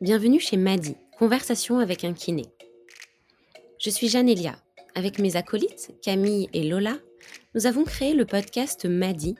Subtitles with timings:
[0.00, 2.46] bienvenue chez Madi, Conversation avec un kiné.
[3.78, 4.56] Je suis Elia.
[4.94, 6.96] Avec mes acolytes, Camille et Lola,
[7.54, 9.34] nous avons créé le podcast Madi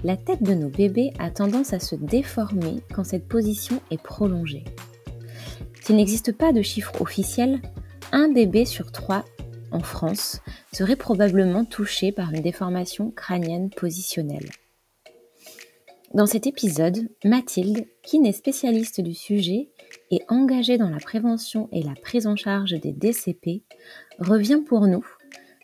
[0.06, 4.64] la tête de nos bébés a tendance à se déformer quand cette position est prolongée.
[5.82, 7.62] S'il n'existe pas de chiffre officiel,
[8.14, 9.26] un bébé sur trois
[9.72, 10.40] en France
[10.72, 14.50] serait probablement touché par une déformation crânienne positionnelle.
[16.14, 19.70] Dans cet épisode, Mathilde, qui n'est spécialiste du sujet
[20.12, 23.64] et engagée dans la prévention et la prise en charge des DCP,
[24.20, 25.04] revient pour nous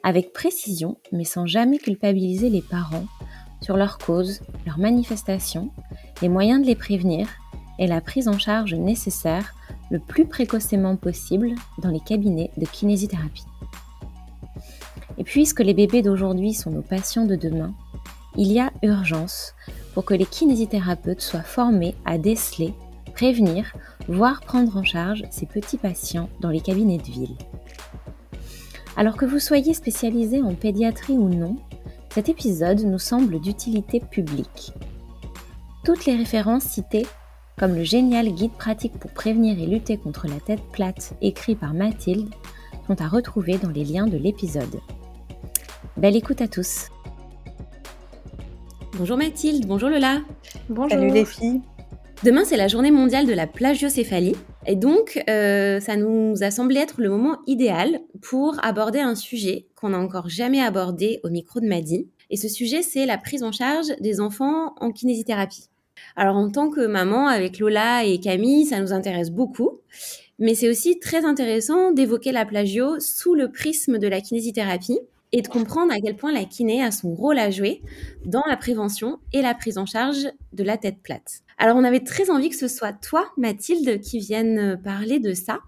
[0.03, 3.05] avec précision, mais sans jamais culpabiliser les parents,
[3.61, 5.69] sur leurs causes, leurs manifestations,
[6.21, 7.27] les moyens de les prévenir
[7.77, 9.53] et la prise en charge nécessaire
[9.89, 13.45] le plus précocement possible dans les cabinets de kinésithérapie.
[15.17, 17.73] Et puisque les bébés d'aujourd'hui sont nos patients de demain,
[18.37, 19.53] il y a urgence
[19.93, 22.73] pour que les kinésithérapeutes soient formés à déceler,
[23.13, 23.73] prévenir,
[24.07, 27.35] voire prendre en charge ces petits patients dans les cabinets de ville.
[28.97, 31.55] Alors que vous soyez spécialisé en pédiatrie ou non,
[32.09, 34.73] cet épisode nous semble d'utilité publique.
[35.85, 37.07] Toutes les références citées,
[37.57, 41.73] comme le génial guide pratique pour prévenir et lutter contre la tête plate écrit par
[41.73, 42.33] Mathilde,
[42.87, 44.79] sont à retrouver dans les liens de l'épisode.
[45.97, 46.89] Belle écoute à tous.
[48.97, 50.21] Bonjour Mathilde, bonjour Lola.
[50.69, 50.89] Bonjour.
[50.89, 51.61] Salut les filles.
[52.23, 54.35] Demain, c'est la journée mondiale de la plagiocéphalie.
[54.65, 59.67] Et donc, euh, ça nous a semblé être le moment idéal pour aborder un sujet
[59.75, 62.07] qu'on n'a encore jamais abordé au micro de Madi.
[62.29, 65.69] Et ce sujet, c'est la prise en charge des enfants en kinésithérapie.
[66.15, 69.79] Alors, en tant que maman, avec Lola et Camille, ça nous intéresse beaucoup.
[70.37, 74.99] Mais c'est aussi très intéressant d'évoquer la plagio sous le prisme de la kinésithérapie
[75.31, 77.81] et de comprendre à quel point la kiné a son rôle à jouer
[78.25, 81.43] dans la prévention et la prise en charge de la tête plate.
[81.61, 85.59] Alors on avait très envie que ce soit toi, Mathilde, qui vienne parler de ça,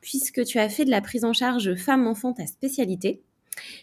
[0.00, 3.20] puisque tu as fait de la prise en charge femme-enfant ta spécialité.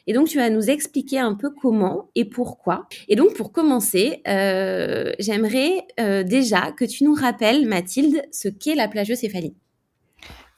[0.07, 2.87] Et donc, tu vas nous expliquer un peu comment et pourquoi.
[3.07, 8.75] Et donc, pour commencer, euh, j'aimerais euh, déjà que tu nous rappelles, Mathilde, ce qu'est
[8.75, 9.55] la plagiocéphalie.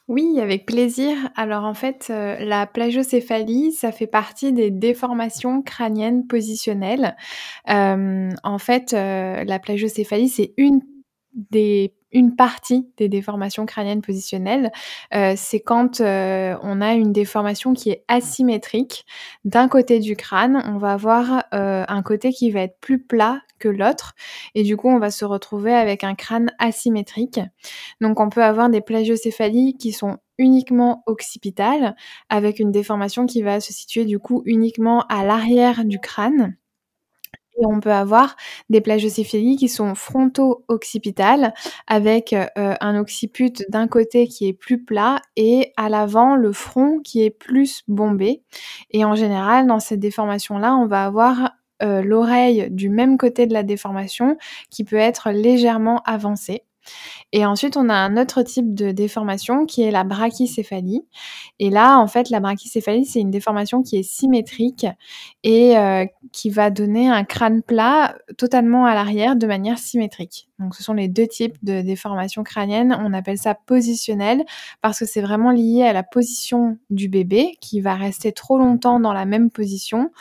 [0.09, 1.15] Oui, avec plaisir.
[1.35, 7.15] Alors en fait, euh, la plagiocéphalie, ça fait partie des déformations crâniennes positionnelles.
[7.69, 10.81] Euh, en fait, euh, la plagiocéphalie, c'est une
[11.33, 14.71] des une partie des déformations crâniennes positionnelles,
[15.13, 19.05] euh, c'est quand euh, on a une déformation qui est asymétrique.
[19.43, 23.41] D'un côté du crâne, on va avoir euh, un côté qui va être plus plat
[23.59, 24.13] que l'autre,
[24.55, 27.39] et du coup, on va se retrouver avec un crâne asymétrique.
[28.01, 31.95] Donc, on peut avoir des plagiocéphalies qui sont uniquement occipitales,
[32.29, 36.57] avec une déformation qui va se situer du coup uniquement à l'arrière du crâne.
[37.57, 38.35] On peut avoir
[38.69, 41.53] des plagiocéphalie qui sont fronto-occipitales
[41.87, 46.99] avec euh, un occiput d'un côté qui est plus plat et à l'avant le front
[46.99, 48.43] qui est plus bombé.
[48.91, 51.51] Et en général, dans cette déformation-là, on va avoir
[51.81, 54.37] l'oreille du même côté de la déformation
[54.69, 56.63] qui peut être légèrement avancée.
[57.31, 61.03] Et ensuite, on a un autre type de déformation qui est la brachycéphalie.
[61.59, 64.85] Et là, en fait, la brachycéphalie, c'est une déformation qui est symétrique
[65.43, 70.47] et euh, qui va donner un crâne plat totalement à l'arrière de manière symétrique.
[70.63, 72.97] Donc, ce sont les deux types de déformation crânienne.
[72.99, 74.43] On appelle ça positionnel
[74.81, 78.99] parce que c'est vraiment lié à la position du bébé qui va rester trop longtemps
[78.99, 80.11] dans la même position,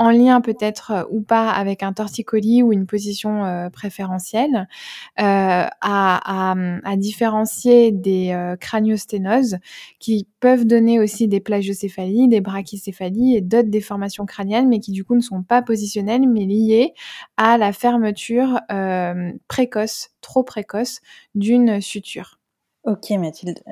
[0.00, 4.66] en lien peut-être euh, ou pas avec un torticolis ou une position euh, préférentielle,
[5.20, 6.54] euh, à,
[6.84, 9.58] à, différencier des craniosténoses
[9.98, 15.04] qui peuvent donner aussi des plagiocéphalies, des brachycéphalies et d'autres déformations crâniennes, mais qui du
[15.04, 16.94] coup ne sont pas positionnelles, mais liées
[17.36, 18.60] à la fermeture
[19.48, 19.89] précoce
[20.20, 21.00] trop précoce
[21.34, 22.38] d'une suture.
[22.84, 23.62] Ok Mathilde,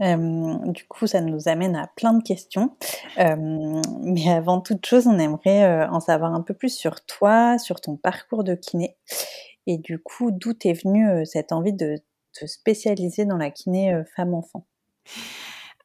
[0.66, 2.76] du coup ça nous amène à plein de questions,
[3.16, 7.96] mais avant toute chose on aimerait en savoir un peu plus sur toi, sur ton
[7.96, 8.98] parcours de kiné,
[9.66, 11.96] et du coup d'où est venue cette envie de
[12.34, 14.66] te spécialiser dans la kiné femme-enfant?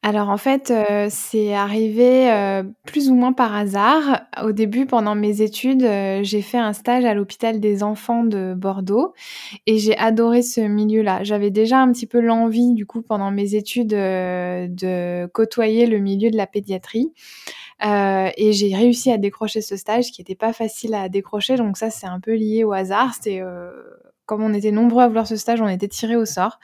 [0.06, 4.20] Alors en fait, euh, c'est arrivé, euh, plus ou moins par hasard.
[4.42, 8.52] Au début, pendant mes études, euh, j'ai fait un stage à l'hôpital des enfants de
[8.54, 9.14] Bordeaux
[9.64, 11.24] et j'ai adoré ce milieu-là.
[11.24, 16.30] J'avais déjà un petit peu l'envie, du coup, pendant mes études, de côtoyer le milieu
[16.30, 17.14] de la pédiatrie.
[17.82, 21.88] et j'ai réussi à décrocher ce stage qui n'était pas facile à décrocher, donc ça,
[21.88, 23.14] c'est un peu lié au hasard.
[23.14, 23.40] C'était,
[24.26, 26.58] comme on était nombreux à vouloir ce stage, on était tirés au sort.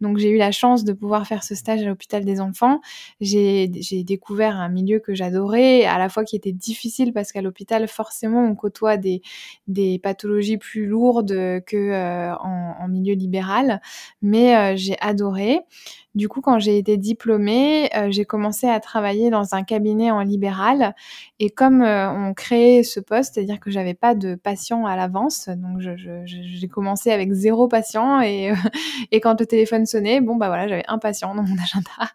[0.00, 2.80] Donc j'ai eu la chance de pouvoir faire ce stage à l'hôpital des enfants.
[3.20, 3.68] J'ai
[4.04, 8.44] découvert un milieu que j'adorais, à la fois qui était difficile parce qu'à l'hôpital, forcément,
[8.44, 9.22] on côtoie des,
[10.02, 13.80] pathologies plus lourdes que euh, en, milieu libéral.
[14.22, 15.60] Mais euh, j'ai adoré.
[16.14, 20.20] Du coup, quand j'ai été diplômée, euh, j'ai commencé à travailler dans un cabinet en
[20.20, 20.94] libéral.
[21.40, 25.48] Et comme euh, on créait ce poste, c'est-à-dire que j'avais pas de patients à l'avance,
[25.48, 28.20] donc j'ai commencé avec zéro patient.
[28.20, 28.52] Et,
[29.10, 32.12] et quand le téléphone sonnait, bon bah voilà, j'avais un patient dans mon agenda.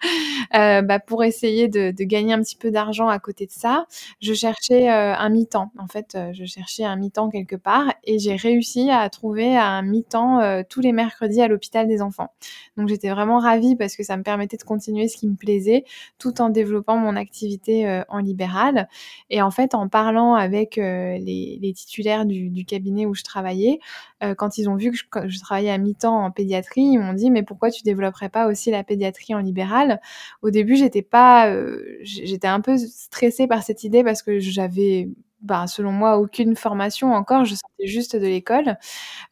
[0.55, 3.85] Euh, bah, pour essayer de, gagner un petit peu d'argent à côté de ça,
[4.21, 5.71] je cherchais euh, un mi-temps.
[5.77, 10.63] En fait, je cherchais un mi-temps quelque part, et j'ai réussi à trouver un mi-temps
[10.69, 12.31] tous les mercredis à l'hôpital des enfants.
[12.77, 15.83] Donc j'étais vraiment ravie parce que ça me permettait de continuer ce qui me plaisait
[16.17, 18.87] tout en développant mon activité euh, en libéral.
[19.29, 23.79] Et en fait, en parlant avec euh, les, titulaires du, cabinet où je travaillais,
[24.23, 27.31] euh, quand ils ont vu que je, travaillais à mi-temps en pédiatrie, ils m'ont dit
[27.31, 30.01] mais pourquoi tu développerais pas aussi la pédiatrie en libéral?
[30.41, 31.53] Au début, j'étais pas,
[32.01, 35.09] j'étais un peu stressée par cette idée parce que j'avais
[35.41, 37.45] bah, selon moi, aucune formation encore.
[37.45, 38.77] Je sortais juste de l'école.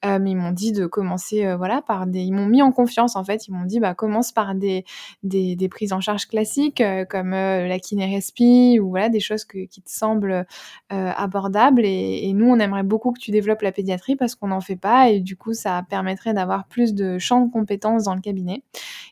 [0.05, 2.21] Euh, mais ils m'ont dit de commencer, euh, voilà, par des.
[2.21, 3.47] Ils m'ont mis en confiance, en fait.
[3.47, 4.85] Ils m'ont dit, bah, commence par des,
[5.23, 9.65] des, des prises en charge classiques, euh, comme la kinérespi ou voilà, des choses que,
[9.65, 10.45] qui te semblent
[10.89, 11.85] abordables.
[11.85, 14.75] Et, et, nous, on aimerait beaucoup que tu développes la pédiatrie parce qu'on n'en fait
[14.75, 15.09] pas.
[15.09, 18.63] Et du coup, ça permettrait d'avoir plus de champs de compétences dans le cabinet.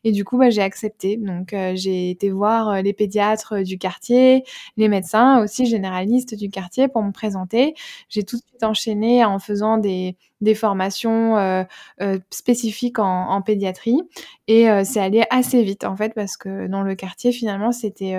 [0.03, 1.17] Et du coup, bah, j'ai accepté.
[1.17, 4.43] Donc, j'ai été voir les pédiatres du quartier,
[4.77, 7.75] les médecins aussi généralistes du quartier pour me présenter.
[8.09, 11.63] J'ai tout de suite enchaîné en faisant des, des formations euh,
[12.01, 14.01] euh, spécifiques en, en, pédiatrie
[14.47, 18.15] et euh, c'est allé assez vite en fait parce que dans le quartier finalement c'était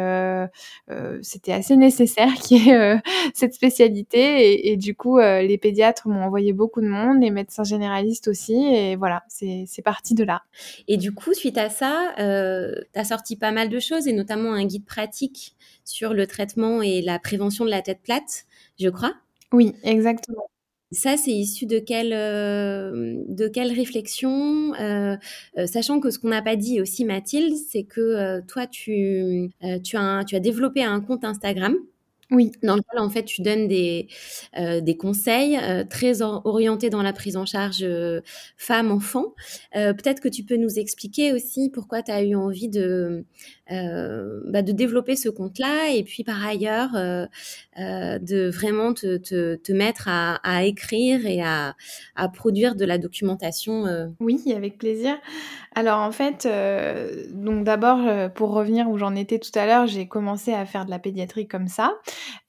[1.23, 3.01] c'était assez nécessaire qu'il y ait
[3.35, 7.65] cette spécialité et, et du coup les pédiatres m'ont envoyé beaucoup de monde, les médecins
[7.65, 10.43] généralistes aussi et voilà c'est parti de là.
[10.89, 14.53] Et du coup suite à ça, tu as sorti pas mal de choses et notamment
[14.53, 18.47] un guide pratique sur le traitement et la prévention de la tête plate
[18.79, 19.15] je crois.
[19.53, 20.49] Oui, exactement.
[20.97, 25.15] Ça, c'est issu de quelle, euh, de quelle réflexion euh,
[25.59, 29.51] euh, Sachant que ce qu'on n'a pas dit aussi, Mathilde, c'est que toi, tu,
[29.85, 31.77] tu, as, tu as développé un compte Instagram
[32.33, 32.51] oui.
[32.63, 34.09] Dans lequel, en fait, tu donnes des,
[34.59, 38.21] euh, des conseils euh, très orientés dans la prise en charge euh,
[38.57, 39.35] femme-enfant.
[39.73, 43.25] Peut-être que tu peux nous expliquer aussi pourquoi tu as eu envie de,
[43.69, 46.93] bah, de développer ce compte-là et puis par ailleurs
[47.77, 51.77] de vraiment te, te, te mettre à, à, écrire et à,
[52.15, 54.15] à, produire de la documentation.
[54.19, 55.17] Oui, avec plaisir.
[55.75, 56.49] Alors en fait,
[57.33, 60.91] donc d'abord, pour revenir où j'en étais tout à l'heure, j'ai commencé à faire de
[60.91, 61.93] la pédiatrie comme ça.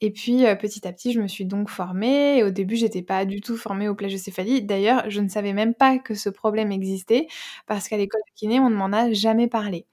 [0.01, 2.43] Et puis euh, petit à petit, je me suis donc formée.
[2.43, 4.63] Au début, j'étais pas du tout formée au plagiocéphalie.
[4.63, 7.27] D'ailleurs, je ne savais même pas que ce problème existait
[7.67, 9.85] parce qu'à l'école de kiné, on ne m'en a jamais parlé.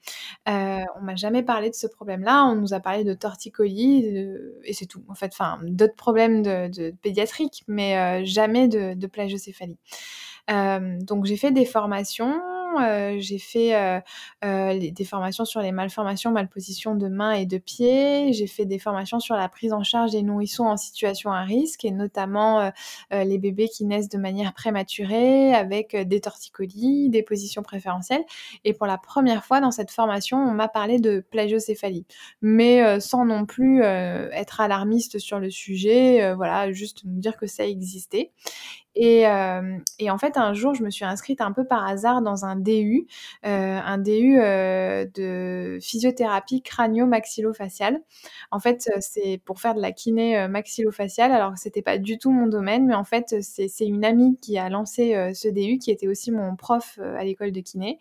[0.47, 2.45] Euh, on m'a jamais parlé de ce problème-là.
[2.45, 4.05] On nous a parlé de torticolis
[4.63, 5.03] et c'est tout.
[5.07, 9.77] En fait, enfin, d'autres problèmes de, de pédiatriques, mais euh, jamais de, de plagiocéphalie.
[10.51, 12.39] Euh, donc j'ai fait des formations
[13.19, 14.01] j'ai fait
[14.41, 18.33] des formations sur les malformations, malpositions de mains et de pieds.
[18.33, 21.85] J'ai fait des formations sur la prise en charge des nourrissons en situation à risque
[21.85, 22.71] et notamment
[23.11, 28.23] les bébés qui naissent de manière prématurée avec des torticolis, des positions préférentielles.
[28.63, 32.05] Et pour la première fois dans cette formation, on m'a parlé de plagiocéphalie,
[32.41, 36.33] mais sans non plus être alarmiste sur le sujet.
[36.33, 38.31] voilà, juste nous dire que ça existait.
[38.95, 42.21] Et, euh, et, en fait, un jour, je me suis inscrite un peu par hasard
[42.21, 43.07] dans un DU,
[43.45, 48.01] euh, un DU euh, de physiothérapie crânio-maxillofaciale.
[48.51, 51.31] En fait, c'est pour faire de la kiné maxillofaciale.
[51.33, 54.69] Alors, c'était pas du tout mon domaine, mais en fait, c'est une amie qui a
[54.69, 57.99] lancé ce DU, qui était aussi mon prof à l'école de kiné,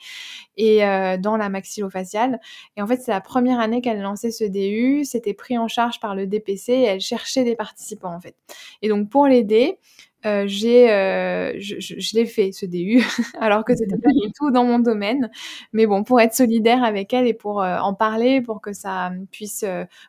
[0.56, 0.80] et
[1.18, 2.40] dans la maxillofaciale.
[2.76, 5.04] Et en fait, c'est la première année qu'elle lançait ce DU.
[5.04, 8.36] C'était pris en charge par le DPC et elle cherchait des participants, en fait.
[8.82, 9.78] Et donc, pour l'aider,
[10.26, 13.02] euh, j'ai, euh, je, l'ai fait ce DU,
[13.40, 15.30] alors que c'était pas du tout dans mon domaine.
[15.72, 19.12] Mais bon, pour être solidaire avec elle et pour euh, en parler, pour que ça
[19.30, 19.64] puisse,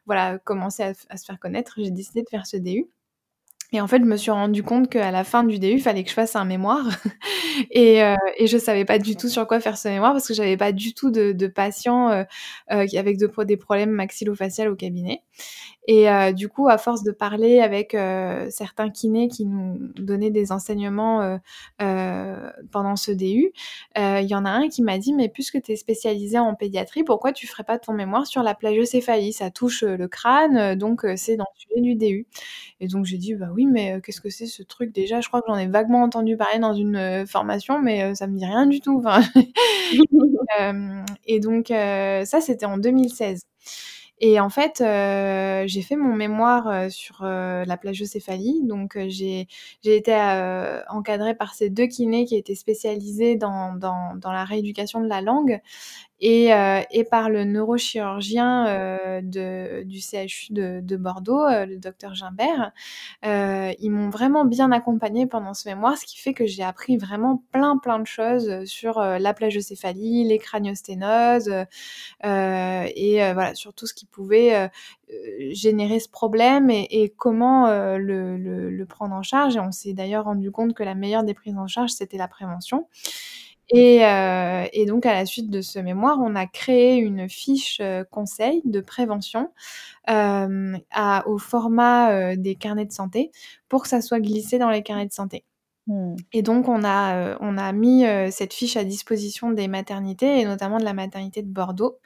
[0.05, 2.87] voilà, commencer à, se faire connaître, j'ai décidé de faire ce DU.
[3.71, 6.03] Et en fait, je me suis rendu compte qu'à la fin du DU, il fallait
[6.03, 6.85] que je fasse un mémoire.
[7.71, 10.33] et, euh, et je savais pas du tout sur quoi faire ce mémoire parce que
[10.33, 12.23] j'avais pas du tout de, de patients euh,
[12.71, 15.23] euh, avec de, des problèmes maxillofaciaux au cabinet.
[15.87, 20.31] Et euh, du coup, à force de parler avec euh, certains kinés qui nous donnaient
[20.31, 21.39] des enseignements
[21.81, 23.51] euh, pendant ce DU,
[23.95, 27.03] il y en a un qui m'a dit, mais puisque tu es spécialisé en pédiatrie,
[27.03, 29.33] pourquoi tu ferais pas ton mémoire sur la plagiocéphalie?
[29.33, 32.27] Ça touche le crâne, donc c'est dans le sujet du DU.
[32.79, 35.21] Et donc j'ai dit, bah oui, mais qu'est-ce que c'est ce truc déjà?
[35.21, 38.45] Je crois que j'en ai vaguement entendu parler dans une formation, mais ça me dit
[38.45, 39.03] rien du tout.
[41.27, 43.41] Et donc ça, c'était en 2016.
[44.21, 48.61] Et en fait, euh, j'ai fait mon mémoire euh, sur euh, la plagiocéphalie.
[48.63, 49.47] Donc, j'ai
[49.83, 50.13] été
[50.89, 55.21] encadrée par ces deux kinés qui étaient spécialisés dans, dans, dans la rééducation de la
[55.21, 55.59] langue
[56.21, 61.77] et, euh, et, par le neurochirurgien euh, de, du CHU de, de Bordeaux, euh, le
[61.77, 62.71] docteur Gimbert.
[63.23, 67.43] ils m'ont vraiment bien accompagnée pendant ce mémoire, ce qui fait que j'ai appris vraiment
[67.51, 71.49] plein plein de choses sur la plagiocéphalie, les craniosténoses
[72.23, 74.69] et voilà sur tout ce qui pouvait
[75.51, 77.67] générer ce problème et, et comment
[77.97, 79.57] le, le, le, prendre en charge.
[79.57, 82.27] Et on s'est d'ailleurs rendu compte que la meilleure des prises en charge, c'était la
[82.27, 82.87] prévention.
[83.69, 87.79] Et, euh, et, donc, à la suite de ce mémoire, on a créé une fiche
[87.81, 89.51] euh, conseil de prévention
[90.09, 90.77] euh,
[91.25, 93.31] au format des carnets de santé
[93.69, 95.45] pour que ça soit glissé dans les carnets de santé.
[95.87, 96.15] Mmh.
[96.33, 100.39] Et donc, on a, euh, on a mis euh, cette fiche à disposition des maternités,
[100.39, 101.99] et notamment de la maternité de Bordeaux.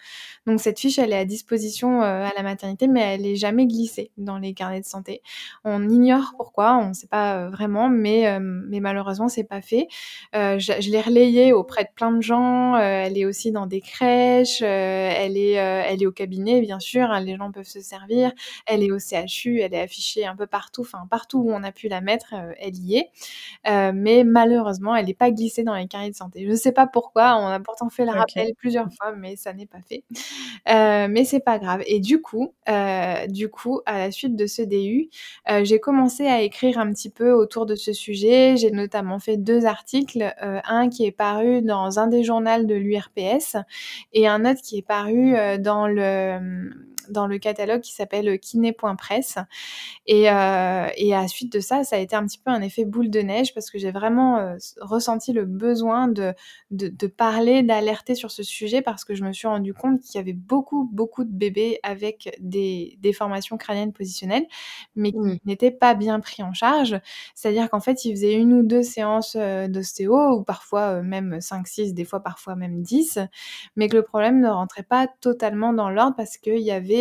[0.46, 3.68] Donc, cette fiche, elle est à disposition euh, à la maternité, mais elle n'est jamais
[3.68, 5.22] glissée dans les carnets de santé.
[5.64, 9.88] On ignore pourquoi, on ne sait pas vraiment, mais, mais malheureusement, c'est pas fait.
[10.34, 12.76] je, je l'ai relayée auprès de plein de gens.
[12.76, 14.62] elle est aussi dans des crèches.
[14.62, 17.12] elle, est, elle est au cabinet, bien sûr.
[17.12, 18.32] Hein, les gens peuvent se servir.
[18.66, 19.62] Elle est au CHU.
[19.62, 20.82] Elle est affichée un peu partout.
[20.82, 23.10] Enfin, partout où on a pu la mettre, elle y est.
[23.70, 26.44] Euh, mais malheureusement, elle n'est pas glissée dans les carnets de santé.
[26.46, 29.54] Je ne sais pas pourquoi, on a pourtant fait le rappel plusieurs fois, mais ça
[29.54, 30.04] n'est pas fait.
[30.70, 31.82] Euh, mais c'est pas grave.
[31.88, 35.10] Et du coup, euh, du coup, à la suite de ce DU,
[35.50, 38.58] euh, j'ai commencé à écrire un petit peu autour de ce sujet.
[38.58, 43.58] J'ai notamment fait deux articles, un qui est paru dans un des journaux de l'URPS
[44.14, 46.72] et un autre qui est paru dans le
[47.10, 49.38] dans le catalogue qui s'appelle kiné.press.
[50.08, 52.86] Et, euh, et à suite de ça, ça a été un petit peu un effet
[52.86, 56.34] boule de neige parce que j'ai vraiment euh, ressenti le besoin de,
[56.72, 60.16] de, de parler, d'alerter sur ce sujet parce que je me suis rendu compte qu'il
[60.16, 64.46] y avait beaucoup, beaucoup de bébés avec des déformations crâniennes positionnelles,
[64.96, 65.38] mais qui mmh.
[65.46, 67.00] n'étaient pas bien pris en charge.
[67.36, 71.42] C'est-à-dire qu'en fait, ils faisaient une ou deux séances euh, d'ostéo, ou parfois euh, même
[71.42, 73.20] 5, 6, des fois parfois même 10,
[73.76, 76.99] mais que le problème ne rentrait pas totalement dans l'ordre parce qu'il y avait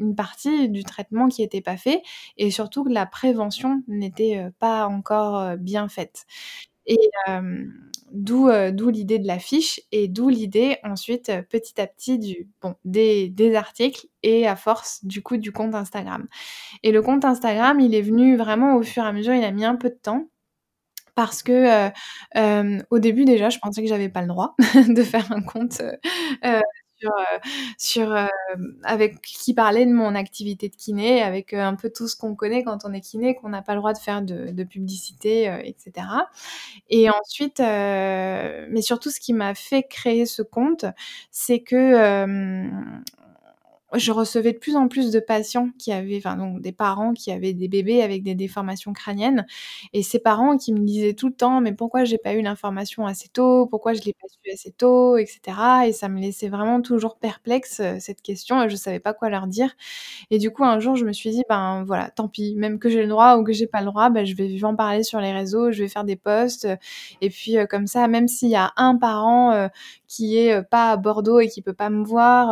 [0.00, 2.02] une partie du traitement qui n'était pas fait
[2.36, 6.26] et surtout que la prévention n'était euh, pas encore euh, bien faite.
[6.86, 7.66] Et euh,
[8.10, 8.48] d'où
[8.88, 13.54] l'idée de la fiche et d'où l'idée ensuite petit à petit du, bon, des, des,
[13.54, 16.26] articles et à force du coup du compte Instagram.
[16.82, 19.52] Et le compte Instagram, il est venu vraiment au fur et à mesure, il a
[19.52, 20.26] mis un peu de temps
[21.14, 21.90] parce que euh,
[22.36, 24.54] euh, au début déjà je pensais que j'avais pas le droit
[24.88, 25.82] de faire un compte
[26.44, 26.60] euh,
[27.00, 27.38] sur, euh,
[27.78, 28.26] sur euh,
[28.84, 32.34] avec qui parlait de mon activité de kiné, avec euh, un peu tout ce qu'on
[32.34, 35.44] connaît quand on est kiné, qu'on n'a pas le droit de faire de, de publicité,
[35.64, 36.06] etc.
[36.88, 40.84] Et ensuite, mais surtout ce qui m'a fait créer ce compte,
[41.30, 42.68] c'est que
[43.94, 47.32] je recevais de plus en plus de patients qui avaient, enfin donc des parents qui
[47.32, 49.46] avaient des bébés avec des déformations crâniennes,
[49.92, 53.06] et ces parents qui me disaient tout le temps: «Mais pourquoi j'ai pas eu l'information
[53.06, 53.66] assez tôt?
[53.66, 55.86] Pourquoi je l'ai pas su assez tôt?» et cetera.
[55.88, 59.30] Et ça me laissait vraiment toujours perplexe, heu, cette question et je savais pas quoi
[59.30, 59.74] leur dire.
[60.30, 62.90] Et du coup, un jour, je me suis dit: «Ben, voilà, tant pis, même que
[62.90, 65.20] j'ai le droit ou que j'ai pas le droit, ben, je vais en parler sur
[65.20, 66.68] les réseaux, je vais faire des posts,
[67.22, 69.68] et puis, heu, comme ça, même s'il y a un parent, heu,
[70.08, 72.50] qui est, pas à Bordeaux et qui peut pas me voir,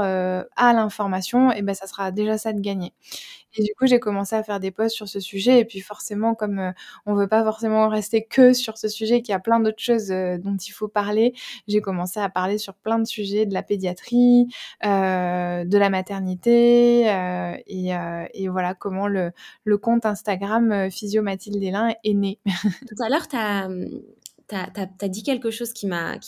[0.56, 2.92] a l'information et ben, ça sera déjà ça de gagné
[3.54, 6.34] et du coup, j'ai commencé à faire des posts sur ce sujet et puis forcément,
[6.34, 6.72] comme, heu,
[7.06, 10.10] on veut pas forcément rester que sur ce sujet, qu'il y a plein d'autres choses,
[10.12, 11.34] heu, dont il faut parler,
[11.68, 14.48] j'ai commencé à parler sur plein de sujets, de la pédiatrie,
[14.84, 17.56] heu, de la maternité, heu
[18.34, 19.32] et voilà comment le
[19.64, 22.38] le compte Instagram, Physio Mathilde Hélin est né.
[22.88, 23.86] Tout à l'heure, tu as, mmh,
[24.48, 26.18] tu as, dit quelque chose qui m'a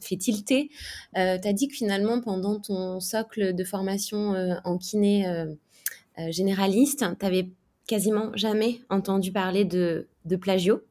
[0.00, 0.70] fait tilter.
[1.16, 5.46] Euh, tu as dit que finalement, pendant ton socle de formation euh, en kiné euh,
[6.30, 7.50] généraliste, tu n'avais
[7.86, 10.82] quasiment jamais entendu parler de, de plagio.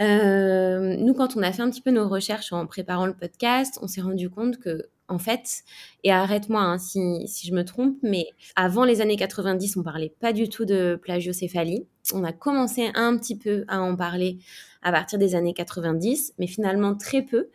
[0.00, 3.86] nous, quand on a fait un petit peu nos recherches en préparant le podcast, on
[3.86, 5.62] s'est rendu compte que en fait,
[6.02, 8.26] et arrête-moi hein, si, si, je me trompe, mais
[8.56, 11.86] avant les années 90, on parlait pas du tout de plagiocéphalie.
[12.12, 14.38] On a commencé un petit peu à en parler
[14.86, 17.48] à partir des années 90, mais finalement très peu.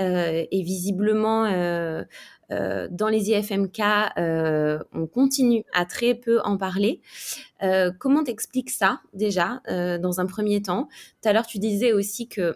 [0.00, 2.04] Euh, et visiblement, euh,
[2.50, 3.80] euh, dans les IFMK,
[4.92, 7.00] on continue à très peu en parler.
[7.98, 10.88] comment t'expliques ça déjà, dans un premier temps?
[11.22, 12.54] Tout à l'heure, tu disais aussi que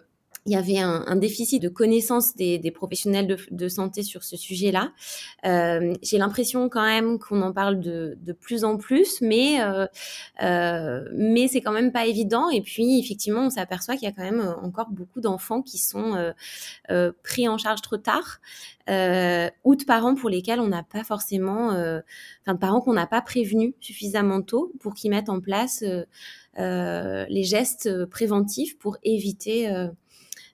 [0.49, 4.91] il y avait un, déficit de connaissance des, professionnels de, santé sur ce sujet-là.
[5.45, 9.85] Euh, j'ai l'impression quand même qu'on en parle de, plus en plus, mais euh,
[10.41, 12.49] euh, mais c'est quand même pas évident.
[12.49, 16.33] Et puis effectivement, on s'aperçoit qu'il y a quand même encore beaucoup d'enfants qui sont
[17.23, 18.39] pris en charge trop tard,
[18.87, 23.21] ou de parents pour lesquels on n'a pas forcément, enfin de parents qu'on n'a pas
[23.21, 25.83] prévenus suffisamment tôt pour qu'ils mettent en place
[26.57, 29.87] les gestes préventifs pour éviter euh,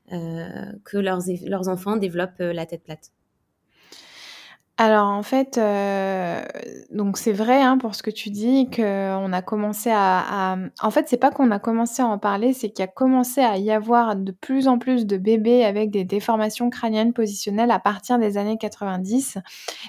[0.10, 3.12] que leurs, leurs enfants développent euh, la tête plate
[4.78, 6.44] alors en fait, euh,
[6.92, 11.08] donc c'est vrai hein, pour ce que tu dis qu'on a commencé à, en fait
[11.08, 14.18] c'est pas qu'on a commencé à en parler, c'est qu'il a commencé à y avoir
[14.18, 18.58] de plus en plus de bébés avec des déformations crâniennes positionnelles à partir des années
[18.58, 19.38] 90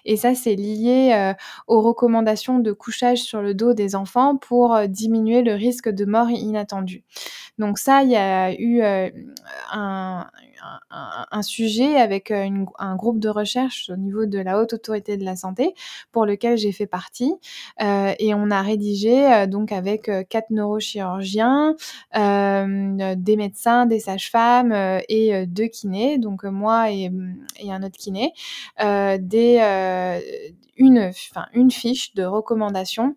[0.04, 1.34] et ça c'est lié euh,
[1.66, 6.04] aux recommandations de couchage sur le dos des enfants pour euh, diminuer le risque de
[6.04, 7.02] mort inattendue.
[7.58, 8.82] Donc ça il y a eu
[9.72, 15.24] un, sujet avec euh, un groupe de recherche au niveau de la haute autorité de
[15.24, 15.74] la santé
[16.12, 17.34] pour lequel j'ai fait partie
[17.82, 21.76] euh, et on a rédigé euh, donc avec quatre neurochirurgiens,
[22.14, 24.72] des médecins, des sages-femmes
[25.08, 27.10] et deux kinés, donc moi et,
[27.58, 28.32] et un autre kiné,
[28.78, 30.20] des,
[30.76, 31.12] une,
[31.52, 33.16] une fiche de recommandation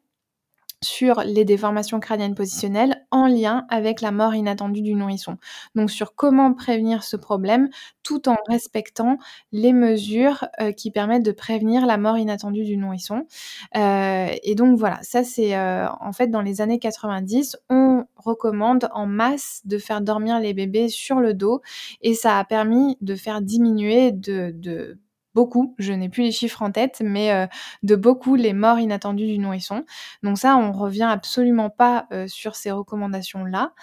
[0.83, 5.37] sur les déformations crâniennes positionnelles en lien avec la mort inattendue du nourrisson.
[5.75, 7.69] Donc sur comment prévenir ce problème
[8.03, 9.17] tout en respectant
[9.51, 13.25] les mesures euh, qui permettent de prévenir la mort inattendue du nourrisson.
[13.75, 18.89] Euh, et donc voilà, ça c'est euh, en fait dans les années 90, on recommande
[18.93, 21.61] en masse de faire dormir les bébés sur le dos
[22.01, 24.97] et ça a permis de faire diminuer de, de
[25.35, 27.45] beaucoup, je n'ai plus les chiffres en tête, mais euh,
[27.83, 29.85] de beaucoup les morts inattendues du nourrisson.
[30.23, 33.73] Donc ça, on revient absolument pas euh, sur ces recommandations-là.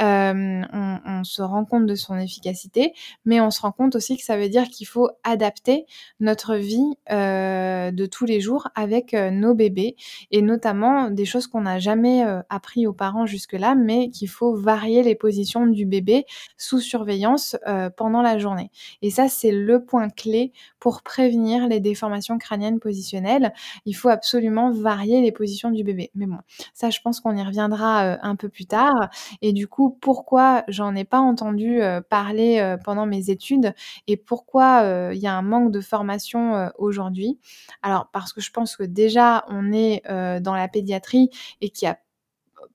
[0.00, 2.92] Euh, on, se rend compte de son efficacité,
[3.24, 5.86] mais on se rend compte aussi que ça veut dire qu'il faut adapter
[6.20, 9.96] notre vie de tous les jours avec nos bébés,
[10.30, 15.02] et notamment des choses qu'on n'a jamais appris aux parents jusque-là, mais qu'il faut varier
[15.02, 16.26] les positions du bébé
[16.58, 17.56] sous surveillance
[17.96, 18.70] pendant la journée.
[19.02, 23.52] Et ça, c'est le point clé pour prévenir les déformations crâniennes positionnelles,
[23.84, 26.10] il faut absolument varier les positions du bébé.
[26.14, 26.38] Mais bon,
[26.74, 29.08] ça, je pense qu'on y reviendra euh, un peu plus tard.
[29.42, 33.74] Et du coup, pourquoi j'en ai pas entendu euh, parler euh, pendant mes études
[34.06, 34.66] et pourquoi
[35.12, 37.38] il y a un manque de formation aujourd'hui?
[37.82, 40.02] Alors, parce que je pense que déjà, on est
[40.40, 41.30] dans la pédiatrie
[41.60, 41.98] et qu'il y a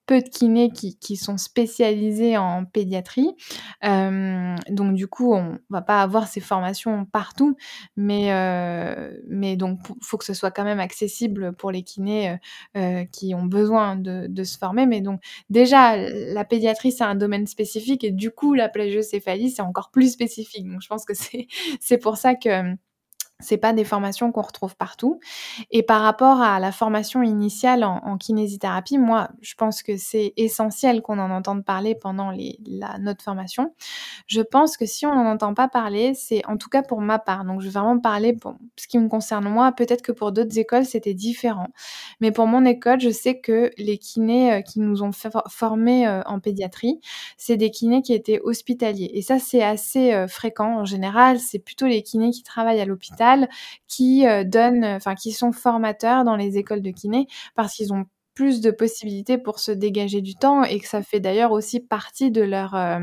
[0.06, 3.30] peu de kinés qui, sont spécialisés en pédiatrie.
[3.84, 7.56] Euh, donc du coup, on va pas avoir ces formations partout,
[7.96, 12.38] mais, euh, mais donc faut que ce soit quand même accessible pour les kinés
[12.76, 14.86] euh, qui ont besoin de, se former.
[14.86, 19.62] Mais donc déjà, la pédiatrie, c'est un domaine spécifique et du coup, la plagiocéphalie, c'est
[19.62, 20.68] encore plus spécifique.
[20.70, 22.76] Donc je pense que c'est pour ça que
[23.42, 25.20] C'est pas des formations qu'on retrouve partout
[25.72, 31.02] et par rapport à la formation initiale en kinésithérapie, moi, je pense que c'est essentiel
[31.02, 32.32] qu'on en entende parler pendant
[32.66, 33.74] la notre formation.
[34.28, 37.20] Je pense que si on n'en entend pas parler, c'est en tout cas pour ma
[37.20, 40.32] part, donc je vais vraiment parler pour ce qui me concerne moi, peut-être que pour
[40.32, 41.68] d'autres écoles, c'était différent.
[42.20, 45.12] Mais pour mon école, je sais que les kinés, heu, qui nous ont
[45.50, 47.00] formés, heu, en pédiatrie,
[47.38, 50.80] c'est des kinés qui étaient hospitaliers et ça, c'est assez, heu, fréquent.
[50.80, 53.31] En général, c'est plutôt les kinés qui travaillent à l'hôpital
[53.88, 58.06] qui euh, donnent, enfin qui sont formateurs dans les écoles de kiné parce qu'ils ont
[58.34, 62.32] plus de possibilités pour se dégager du temps et que ça fait d'ailleurs aussi partie
[62.32, 63.00] de leur euh,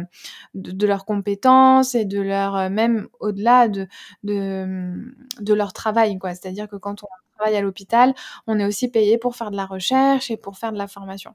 [0.54, 3.86] de, leurs compétences et de leur euh, même au-delà de,
[4.24, 4.94] de
[5.40, 6.30] de leur travail quoi.
[6.34, 7.08] C'est-à-dire que quand on
[7.38, 8.14] travaille à l'hôpital,
[8.46, 11.34] on est aussi payé pour faire de la recherche et pour faire de la formation.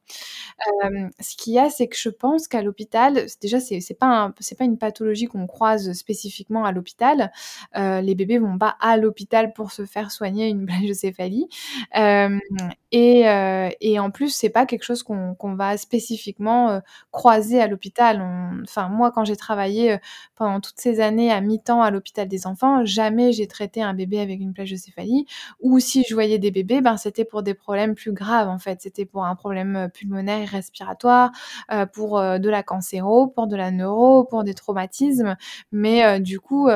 [1.20, 4.78] ce qu'il y a, c'est que je pense qu'à l'hôpital, déjà, c'est pas pas une
[4.78, 7.32] pathologie qu'on croise spécifiquement à l'hôpital.
[7.76, 11.48] Euh, les bébés vont pas à l'hôpital pour se faire soigner une plagiocéphalie.
[12.94, 16.80] Et, euh, et en plus, c'est pas quelque chose qu'on qu'on va spécifiquement euh,
[17.12, 18.22] croiser à l'hôpital.
[18.64, 19.98] Enfin, moi, quand j'ai travaillé
[20.36, 24.20] pendant toutes ces années à mi-temps à l'hôpital des enfants, jamais j'ai traité un bébé
[24.20, 25.26] avec une plagiocéphalie
[25.60, 28.82] ou si je voyais des bébés, ben, c'était pour des problèmes plus graves en fait.
[28.82, 31.32] C'était pour un problème euh, pulmonaire et respiratoire,
[31.72, 35.36] euh, pour euh, de la cancéro, pour de la neuro, pour des traumatismes.
[35.72, 36.70] Mais du coup,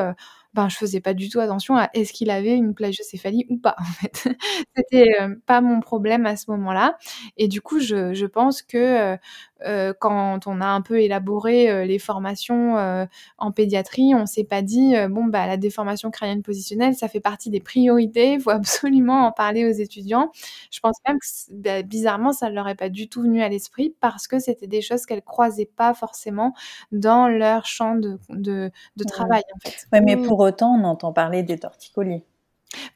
[0.54, 3.76] ben, je faisais pas du tout attention à est-ce qu'il avait une plagiocéphalie ou pas
[3.80, 4.28] en fait.
[4.76, 5.14] C'était
[5.46, 6.96] pas mon problème à ce moment-là.
[7.36, 9.16] Et du coup, je, je pense que
[9.64, 13.06] euh, quand on a un peu élaboré euh, les formations euh,
[13.38, 17.50] en pédiatrie, on s'est pas dit bon bah la déformation crânienne positionnelle, ça fait partie
[17.50, 20.30] des priorités, il faut absolument en parler aux étudiants.
[20.70, 23.48] Je pense même que bah, bizarrement ça ne leur est pas du tout venu à
[23.48, 26.54] l'esprit parce que c'était des choses qu'elles croisaient pas forcément
[26.92, 28.70] dans leur champ de, de,
[29.06, 29.86] travail en fait.
[29.92, 32.22] Ouais, mais pour autant on entend parler des torticolis.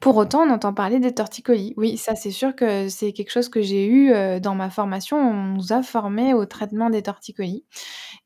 [0.01, 1.75] Pour autant, on entend parler des torticolis.
[1.77, 5.17] Oui, ça, c'est sûr que c'est quelque chose que j'ai eu, dans ma formation.
[5.19, 7.65] On nous a formés au traitement des torticolis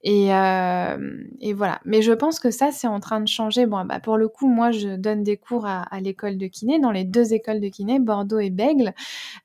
[0.03, 1.81] et et voilà.
[1.85, 3.67] Mais je pense que ça, c'est en train de changer.
[3.67, 6.93] Bon, bah, pour le coup, moi, je donne des cours à l'école de kiné, dans
[6.93, 8.93] les deux écoles de kiné, Bordeaux et Bègle.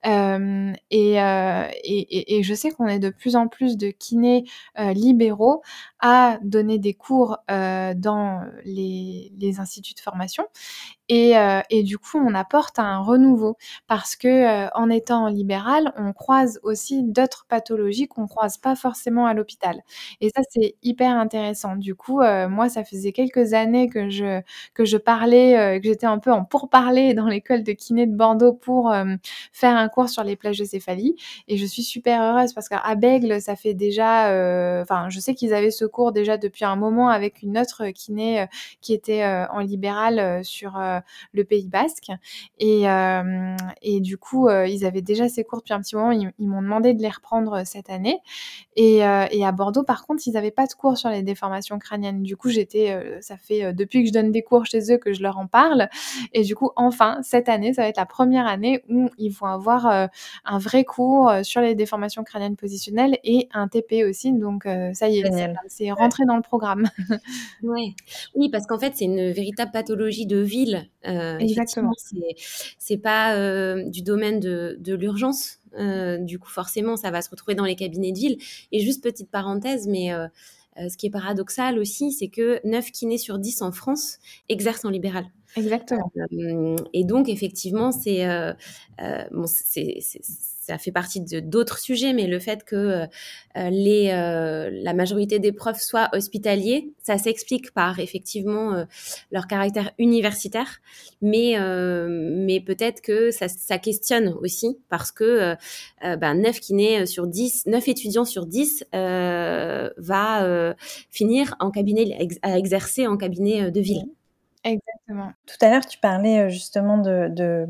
[0.06, 1.18] et
[2.40, 4.46] et je sais qu'on est de plus en plus de kinés,
[4.78, 5.62] libéraux
[6.02, 10.46] à donner des cours, dans les instituts de formation
[11.10, 15.92] et, euh, et, du coup, on apporte un renouveau parce que euh, en étant libéral,
[15.98, 19.82] on croise aussi d'autres pathologies qu'on croise pas forcément à l'hôpital.
[20.22, 21.76] Et ça, c'est hyper intéressant.
[21.76, 24.42] Du coup, euh, moi, ça faisait quelques années que je
[24.74, 28.54] que je parlais, que j'étais un peu en pourparler dans l'école de kiné de Bordeaux
[28.54, 28.94] pour
[29.54, 31.16] faire un cours sur les céphalie.
[31.48, 34.28] Et je suis super heureuse parce qu'à Bègle, ça fait déjà,
[34.82, 38.48] enfin, je sais qu'ils avaient ce cours déjà depuis un moment avec une autre kiné
[38.82, 40.80] qui était en libéral sur
[41.34, 42.12] le Pays Basque.
[42.60, 46.12] Et, euh, et du coup, euh, ils avaient déjà ces cours depuis un petit moment.
[46.12, 48.20] Ils, m'ont demandé de les reprendre euh, cette année.
[48.76, 52.24] Et, et à Bordeaux, par contre, ils n'avaient pas de cours sur les déformations crâniennes.
[52.24, 55.22] Du coup, j'étais, ça fait depuis que je donne des cours chez eux que je
[55.22, 55.90] leur en parle.
[56.32, 59.48] Et du coup, enfin, cette année, ça va être la première année où ils vont
[59.48, 60.10] avoir
[60.46, 64.32] un vrai cours sur les déformations crâniennes positionnelles et un TP aussi.
[64.32, 66.90] Donc, ça y est, c'est rentré dans le programme.
[67.64, 67.96] ouais.
[68.36, 71.92] Oui, parce qu'en fait, c'est une véritable pathologie de ville euh, Exactement.
[72.78, 75.60] C'est pas euh, du domaine de, de l'urgence.
[75.80, 78.38] Euh, du coup, forcément, ça va se retrouver dans les cabinets de ville.
[78.72, 80.28] Et juste petite parenthèse, mais euh,
[80.78, 84.90] ce qui est paradoxal aussi, c'est que 9 kinés sur 10 en France exercent en
[84.90, 85.26] libéral.
[85.58, 86.12] Exactement.
[86.94, 88.26] et donc, effectivement, c'est
[89.32, 90.00] bon, c'est
[90.62, 95.52] ça fait partie d'autres sujets, mais le fait que euh, les, euh, la majorité des
[95.52, 98.86] profs soient hospitaliers, ça s'explique par effectivement euh,
[99.32, 100.80] leur caractère universitaire,
[101.24, 105.56] mais, mais peut-être que ça, ça, questionne aussi parce que
[106.02, 110.76] ben, 9 kinés sur 10, 9 étudiants sur 10 va
[111.10, 114.06] finir en cabinet, à exercer en cabinet de ville.
[114.64, 115.32] Exactement.
[115.48, 117.66] Tout à l'heure, tu parlais justement de, de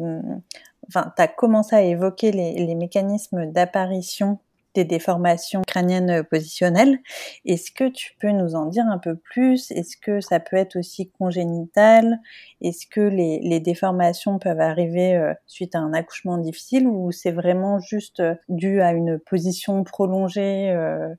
[0.88, 4.40] enfin, tu as commencé à évoquer les, mécanismes d'apparition
[4.74, 7.00] des déformations crâniennes positionnelles.
[7.46, 9.70] Est-ce que tu peux nous en dire un peu plus?
[9.72, 12.20] Est-ce que ça peut être aussi congénital?
[12.62, 17.80] Est-ce que les, déformations peuvent arriver euh, suite à un accouchement difficile ou c'est vraiment
[17.80, 21.14] juste euh, dû à une position prolongée euh?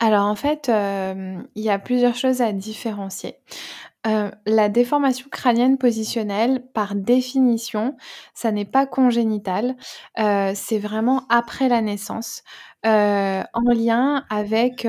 [0.00, 3.36] Alors en fait, il y a plusieurs choses à différencier.
[4.06, 7.96] Euh, la déformation crânienne positionnelle, par définition,
[8.34, 9.76] ça n'est pas congénital,
[10.18, 12.42] euh, c'est vraiment après la naissance,
[12.84, 14.86] euh, en lien avec,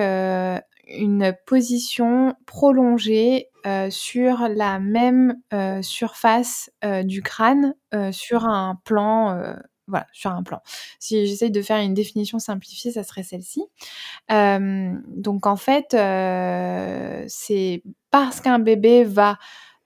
[0.90, 3.48] une position prolongée
[3.90, 5.36] sur la même
[5.82, 6.70] surface
[7.04, 7.74] du crâne
[8.12, 9.56] sur un plan
[9.88, 10.62] voilà, sur un plan.
[11.00, 13.64] Si j'essaye de faire une définition simplifiée, ça serait celle-ci.
[14.30, 15.88] donc en fait,
[17.28, 19.38] c'est parce qu'un bébé va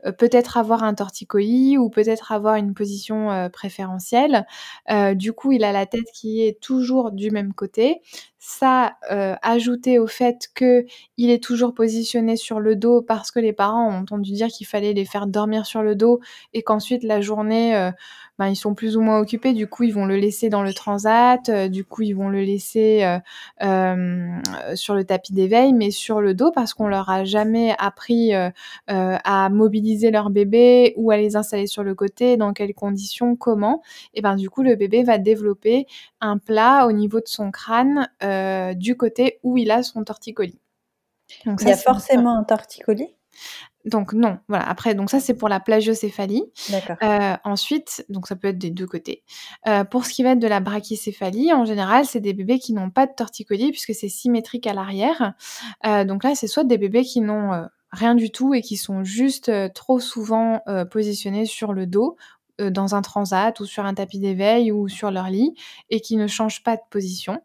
[0.06, 4.46] euh, peut-être avoir un torticolis ou peut-être avoir une position euh, préférentielle.
[4.92, 8.02] Euh, du coup, il a la tête qui est toujours du même côté.
[8.40, 8.94] Ça,
[9.42, 10.86] ajouté au fait qu'il
[11.30, 14.94] est toujours positionné sur le dos parce que les parents ont entendu dire qu'il fallait
[14.94, 16.22] les faire dormir sur le dos
[16.54, 17.92] et qu'ensuite la journée,
[18.40, 19.54] ben, ils sont plus ou moins occupés.
[19.54, 21.50] Du coup, ils vont le laisser dans le transat.
[21.70, 23.20] du coup, ils vont le laisser
[23.60, 28.34] sur le tapis d'éveil, mais sur le dos parce qu'on leur a jamais appris
[28.88, 33.82] à mobiliser leur bébé ou à les installer sur le côté, dans quelles conditions, comment.
[34.14, 35.88] Et ben du coup, le bébé va développer
[36.22, 40.60] un plat au niveau de son crâne euh, du côté où il a son torticolis.
[41.46, 43.14] Donc, il y a forcément un torticolis?
[43.88, 44.68] Donc non, voilà.
[44.68, 46.44] Après, donc ça c'est pour la plagiocéphalie.
[47.04, 49.24] Euh, ensuite, donc ça peut être des deux côtés.
[49.68, 52.74] Euh, pour ce qui va être de la brachycéphalie, en général, c'est des bébés qui
[52.74, 55.34] n'ont pas de torticolis puisque c'est symétrique à l'arrière.
[56.06, 59.52] donc là, c'est soit des bébés qui n'ont rien du tout et qui sont juste
[59.74, 62.18] trop souvent positionnés sur le dos
[62.60, 65.54] dans un transat ou sur un tapis d'éveil ou sur leur lit
[65.90, 67.42] et qui ne changent pas de position.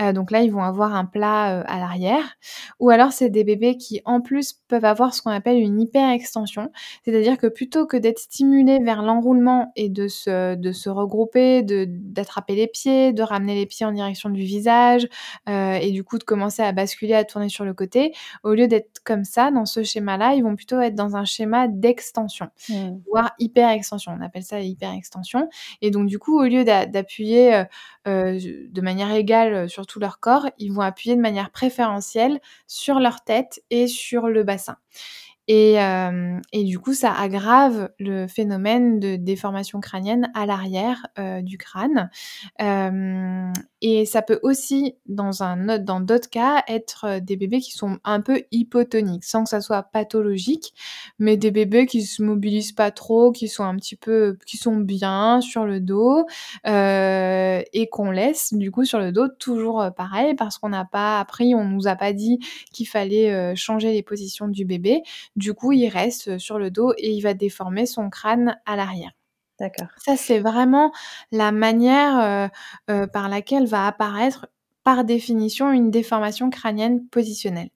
[0.00, 2.36] Euh, donc là, ils vont avoir un plat euh, à l'arrière.
[2.78, 6.70] Ou alors, c'est des bébés qui, en plus, peuvent avoir ce qu'on appelle une hyperextension.
[7.04, 12.54] C'est-à-dire que plutôt que d'être stimulés vers l'enroulement et de se, de se regrouper, d'attraper
[12.54, 15.08] les pieds, de ramener les pieds en direction du visage
[15.48, 18.12] euh, et du coup de commencer à basculer, à tourner sur le côté,
[18.44, 21.68] au lieu d'être comme ça, dans ce schéma-là, ils vont plutôt être dans un schéma
[21.68, 22.90] d'extension, mmh.
[23.10, 24.12] voire hyperextension.
[24.18, 25.48] On appelle ça hyperextension.
[25.82, 27.64] Et donc, du coup, au lieu d'appuyer
[28.06, 33.22] de manière égale sur tout leur corps, ils vont appuyer de manière préférentielle sur leur
[33.22, 34.76] tête et sur le bassin.
[35.52, 41.58] Et, euh, du coup, ça aggrave le phénomène de déformation crânienne à l'arrière euh, du
[41.58, 42.08] crâne.
[42.62, 48.42] Euh, et ça peut aussi, dans d'autres cas, être des bébés qui sont un peu
[48.50, 50.74] hypotoniques, sans que ça soit pathologique,
[51.18, 54.76] mais des bébés qui se mobilisent pas trop, qui sont un petit peu, qui sont
[54.76, 56.26] bien sur le dos
[56.64, 61.54] et qu'on laisse du coup sur le dos toujours pareil parce qu'on n'a pas appris,
[61.54, 62.38] on nous a pas dit
[62.72, 65.02] qu'il fallait changer les positions du bébé.
[65.36, 69.12] Du coup, il reste sur le dos et il va déformer son crâne à l'arrière.
[69.60, 69.88] D'accord.
[69.98, 70.92] Ça, c'est vraiment
[71.32, 72.50] la manière
[73.12, 74.48] par laquelle va apparaître
[74.84, 77.68] par définition une déformation crânienne positionnelle.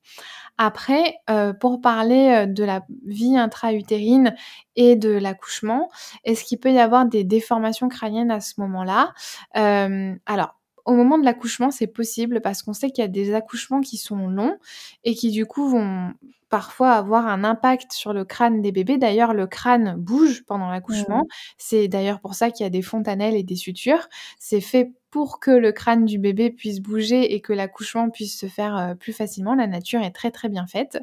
[0.59, 1.17] Après,
[1.61, 4.35] pour parler de la vie intra-utérine
[4.77, 5.91] et de l'accouchement,
[6.25, 9.15] est-ce qu'il peut y avoir des déformations crâniennes à ce moment-là?
[9.55, 13.81] Alors, au moment de l'accouchement, c'est possible parce qu'on sait qu'il y a des accouchements
[13.81, 14.57] qui sont longs
[15.05, 16.13] et qui du coup vont
[16.51, 18.99] parfois avoir un impact sur le crâne des bébés.
[18.99, 21.27] D'ailleurs, le crâne bouge pendant l'accouchement.
[21.59, 24.09] C'est d'ailleurs pour ça qu'il y a des fontanelles et des sutures.
[24.39, 28.47] C'est fait pour que le crâne du bébé puisse bouger et que l'accouchement puisse se
[28.47, 29.55] faire euh, plus facilement.
[29.55, 30.99] La nature est très très bien faite.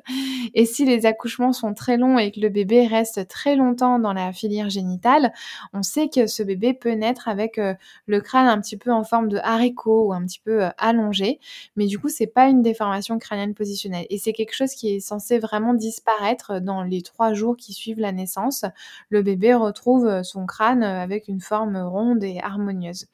[0.53, 4.11] Et si les accouchements sont très longs et que le bébé reste très longtemps dans
[4.11, 5.31] la filière génitale,
[5.71, 7.73] on sait que ce bébé peut naître avec euh,
[8.05, 11.39] le crâne un petit peu en forme de haricot ou un petit peu euh, allongé.
[11.77, 14.07] Mais du coup, c'est pas une déformation crânienne positionnelle.
[14.09, 18.01] Et c'est quelque chose qui est censé vraiment disparaître dans les trois jours qui suivent
[18.01, 18.65] la naissance.
[19.07, 23.05] Le bébé retrouve son crâne avec une forme ronde et harmonieuse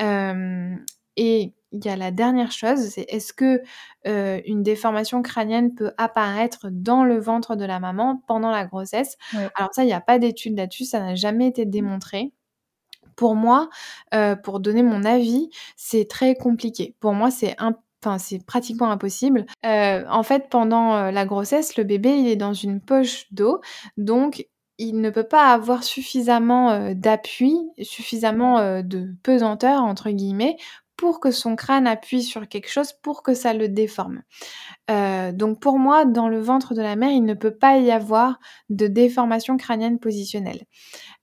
[0.00, 3.62] et il y a la dernière chose, c'est est-ce que
[4.04, 9.16] une déformation crânienne peut apparaître dans le ventre de la maman pendant la grossesse?
[9.54, 12.32] Alors ça, il n'y a pas d'études là-dessus, ça n'a jamais été démontré.
[13.16, 13.68] Pour moi,
[14.42, 16.96] pour donner mon avis, c'est très compliqué.
[17.00, 17.56] Pour moi, c'est
[18.02, 19.44] Enfin, c'est pratiquement impossible.
[19.62, 23.60] en fait, pendant la grossesse, le bébé, il est dans une poche d'eau,
[23.98, 24.46] donc
[24.80, 30.56] il ne peut pas avoir suffisamment d'appui, suffisamment de pesanteur, entre guillemets,
[30.96, 34.22] pour que son crâne appuie sur quelque chose pour que ça le déforme.
[34.88, 38.38] donc pour moi, dans le ventre de la mère, il ne peut pas y avoir
[38.70, 40.64] de déformation crânienne positionnelle.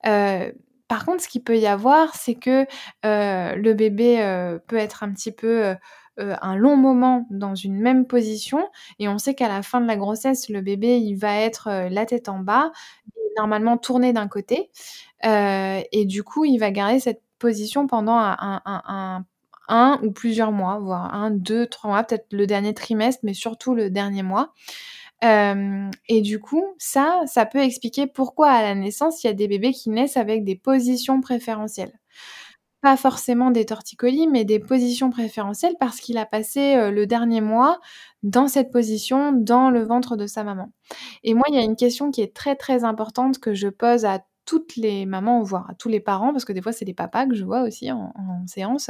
[0.03, 2.65] par contre, ce qu'il peut y avoir, c'est que
[3.03, 5.75] le bébé peut être un petit peu
[6.19, 8.67] euh, un long moment dans une même position
[8.97, 11.89] et on sait qu'à la fin de la grossesse, le bébé, il va être euh,
[11.89, 12.71] la tête en bas,
[13.37, 14.69] normalement tourné d'un côté
[15.25, 18.61] euh, et du coup, il va garder cette position pendant un,
[19.69, 23.75] un, ou plusieurs mois, voire un, deux, trois mois, peut-être le dernier trimestre, mais surtout
[23.75, 24.53] le dernier mois.
[25.23, 29.47] et du coup, ça, ça peut expliquer pourquoi à la naissance, il y a des
[29.47, 31.99] bébés qui naissent avec des positions préférentielles.
[32.81, 37.79] Pas forcément des torticolis, mais des positions préférentielles parce qu'il a passé, le dernier mois
[38.23, 40.71] dans cette position, dans le ventre de sa maman.
[41.23, 44.05] Et moi, il y a une question qui est très, très importante que je pose
[44.05, 46.93] à toutes les mamans, voire à tous les parents, parce que des fois, c'est les
[46.93, 48.13] papas que je vois aussi en
[48.47, 48.89] séance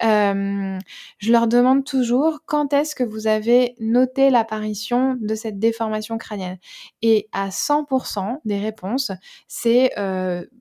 [0.00, 6.58] je leur demande toujours quand est-ce que vous avez noté l'apparition de cette déformation crânienne.
[7.02, 9.12] Et à 100% des réponses,
[9.48, 9.90] c'est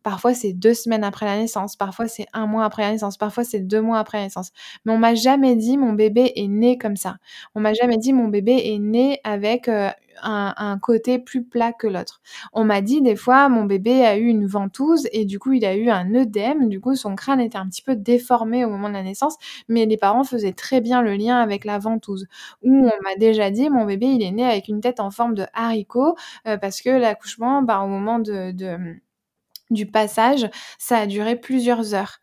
[0.03, 3.43] parfois c'est deux semaines après la naissance, parfois c'est un mois après la naissance, parfois
[3.43, 4.51] c'est deux mois après la naissance.
[4.85, 7.17] Mais on m'a jamais dit mon bébé est né comme ça.
[7.55, 9.69] On m'a jamais dit mon bébé est né avec
[10.21, 12.21] un, côté plus plat que l'autre.
[12.53, 15.65] On m'a dit des fois, mon bébé a eu une ventouse et du coup, il
[15.65, 16.69] a eu un œdème.
[16.69, 19.85] Du coup, son crâne était un petit peu déformé au moment de la naissance, mais
[19.85, 22.27] les parents faisaient très bien le lien avec la ventouse.
[22.63, 25.35] Ou on m'a déjà dit, mon bébé, il est né avec une tête en forme
[25.35, 26.15] de haricot
[26.47, 28.53] euh, parce que l'accouchement, bah, au moment de
[29.73, 32.19] du passage, ça a duré plusieurs heures.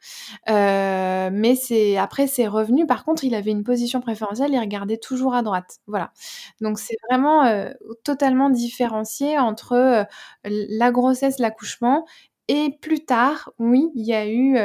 [0.48, 2.86] Euh, mais c'est après c'est revenu.
[2.86, 5.78] Par contre, il avait une position préférentielle, il regardait toujours à droite.
[5.86, 6.12] Voilà.
[6.60, 7.70] Donc c'est vraiment euh,
[8.04, 10.04] totalement différencié entre euh,
[10.44, 12.06] la grossesse, l'accouchement
[12.48, 14.58] et plus tard, oui, il y a eu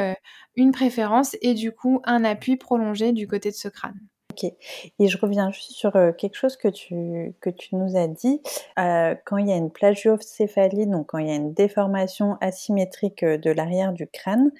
[0.56, 4.00] une préférence et du coup un appui prolongé du côté de ce crâne.
[4.36, 4.52] Ok.
[4.98, 8.42] Et je reviens juste sur quelque chose que tu, que tu nous as dit.
[8.76, 13.50] quand il y a une plagiocéphalie, donc quand il y a une déformation asymétrique de
[13.50, 14.50] l'arrière du crâne,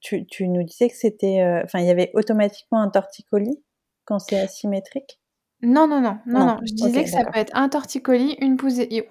[0.00, 3.62] tu, tu, nous disais que c'était, enfin, il y avait automatiquement un torticolis
[4.04, 5.20] quand c'est asymétrique?
[5.64, 6.58] Non, non, non, non, non.
[6.64, 8.56] Je disais que ça peut être un torticolis une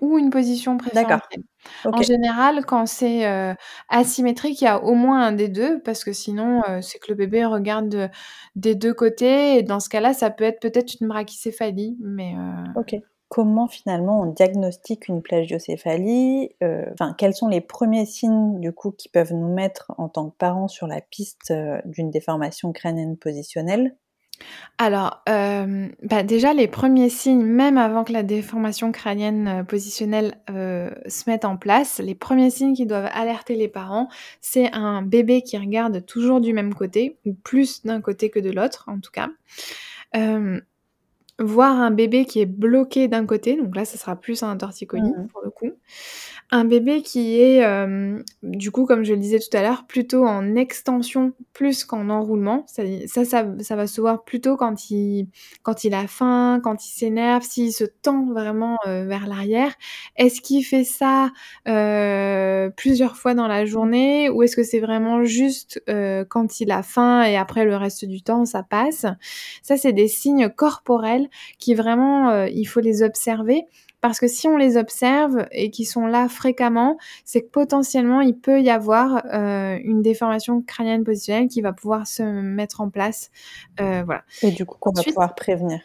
[0.02, 1.44] ou une position préférentielle.
[1.86, 3.54] En général, quand c'est euh,
[3.90, 7.06] asymétrique, il y a au moins un des deux, parce que sinon, euh, c'est que
[7.10, 8.10] le bébé regarde
[8.56, 9.58] des deux côtés.
[9.58, 12.34] Et dans ce cas-là, ça peut être peut-être une brachycéphalie, mais.
[12.38, 12.96] Euh, ok.
[13.30, 19.10] Comment finalement on diagnostique une plagiocéphalie Enfin, quels sont les premiers signes du coup qui
[19.10, 21.52] peuvent nous mettre en tant que parents sur la piste
[21.86, 23.96] d'une déformation crânienne positionnelle?
[24.80, 30.38] Alors, euh, bah, déjà les premiers signes, même avant que la déformation crânienne, euh, positionnelle,
[30.50, 34.10] euh, se mette en place, les premiers signes qui doivent alerter les parents,
[34.42, 38.50] c'est un bébé qui regarde toujours du même côté ou plus d'un côté que de
[38.52, 39.30] l'autre, en tout cas.
[41.40, 45.02] voir un bébé qui est bloqué d'un côté, donc là, ce sera plus un torticolis
[45.02, 45.72] mmh pour le coup.
[46.52, 50.26] Un bébé qui est, euh, du coup, comme je le disais tout à l'heure, plutôt
[50.26, 52.64] en extension plus qu'en enroulement.
[52.68, 55.30] Ça, ça, ça, va se voir plutôt quand il,
[55.64, 59.74] quand il a faim, quand il s'énerve, s'il se tend vraiment euh, vers l'arrière.
[60.16, 61.32] Est-ce qu'il fait ça
[61.68, 65.82] euh, plusieurs fois dans la journée ou est-ce que c'est vraiment juste
[66.30, 69.06] quand il a faim et après le reste du temps, ça passe?
[69.64, 73.66] Ça, c'est des signes corporels qui vraiment, il faut les observer
[74.04, 78.38] parce que si on les observe et qu'ils sont là fréquemment, c'est que potentiellement il
[78.38, 83.32] peut y avoir euh, une déformation crânienne positionnelle qui va pouvoir se mettre en place.
[83.80, 84.24] Euh, voilà.
[84.42, 85.80] Et du coup qu'on va pouvoir prévenir.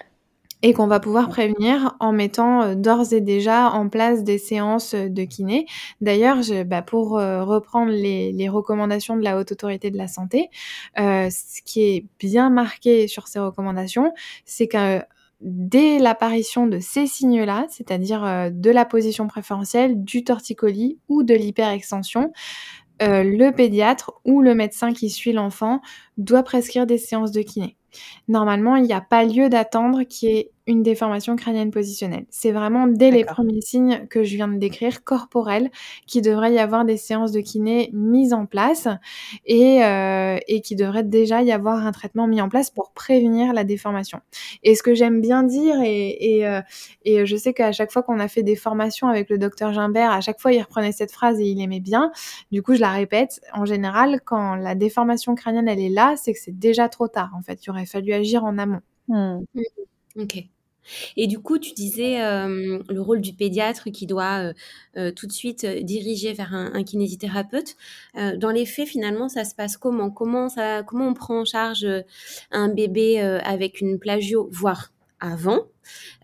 [0.63, 4.97] Et qu'on va pouvoir prévenir en mettant euh, d'ores et déjà en place des séances
[4.97, 5.67] de kiné.
[6.01, 10.51] D'ailleurs, bah, pour reprendre les, les, recommandations de la Haute Autorité de la Santé,
[10.97, 14.13] ce qui est bien marqué sur ces recommandations,
[14.45, 15.03] c'est que
[15.41, 21.35] dès l'apparition de ces signes-là, c'est-à-dire euh, de la position préférentielle, du torticolis ou de
[21.35, 22.33] l'hyperextension,
[23.01, 25.81] euh, le pédiatre ou le médecin qui suit l'enfant
[26.17, 27.77] doit prescrire des séances de kiné.
[28.27, 32.27] Normalement, il n'y a pas lieu d'attendre qu'il y une déformation crânienne positionnelle.
[32.29, 35.71] C'est vraiment dès les premiers signes que je viens de décrire, corporels,
[36.07, 38.87] qu'il devrait y avoir des séances de kiné mises en place
[39.47, 43.55] et, euh, et qu'il devrait déjà y avoir un traitement mis en place pour prévenir
[43.55, 44.21] la déformation.
[44.63, 46.61] Et ce que j'aime bien dire, et, et, euh,
[47.07, 50.11] et je sais qu'à chaque fois qu'on a fait des formations avec le docteur Gimbert,
[50.11, 52.13] à chaque fois il reprenait cette phrase et il aimait bien.
[52.53, 53.41] Du coup, je la répète.
[53.55, 57.31] En général, quand la déformation crânienne elle est là, c'est que c'est déjà trop tard.
[57.35, 58.81] En fait, il aurait fallu agir en amont.
[59.09, 59.39] Hmm.
[60.17, 60.49] Ok.
[61.17, 64.53] Et du coup, tu disais euh, le rôle du pédiatre qui doit euh,
[64.97, 67.77] euh, tout de suite diriger vers un, kinésithérapeute.
[68.37, 70.11] dans les faits, finalement, ça se passe comment?
[70.11, 71.87] Comment, ça, comment on prend en charge
[72.51, 75.67] un bébé avec une plagio, voire avant?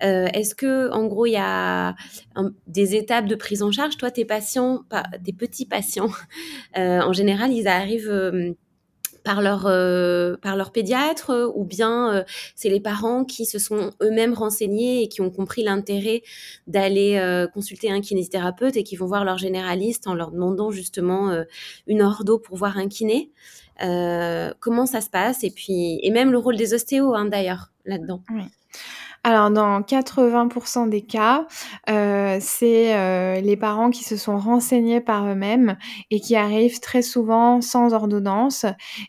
[0.00, 1.94] Est-ce que, en gros, il y a
[2.66, 3.96] des étapes de prise en charge?
[3.96, 6.11] Toi, tes patients, pas, des petits patients,
[6.77, 8.55] en général, ils arrivent
[9.24, 13.58] par leur euh, par leur pédiatre euh, ou bien euh, c'est les parents qui se
[13.58, 16.22] sont eux-mêmes renseignés et qui ont compris l'intérêt
[16.66, 21.34] d'aller consulter un kinésithérapeute et qui vont voir leur généraliste en leur demandant justement
[21.87, 23.30] une ordo pour voir un kiné.
[24.60, 25.42] comment ça se passe?
[25.42, 28.22] Et puis et même le rôle des ostéos hein, d'ailleurs là-dedans.
[28.30, 28.42] Oui.
[29.26, 31.46] Alors dans 80% des cas,
[31.88, 35.78] heu, c'est, heu, les parents qui se sont renseignés par eux-mêmes
[36.11, 38.66] et qui arrivent très souvent sans ordonnance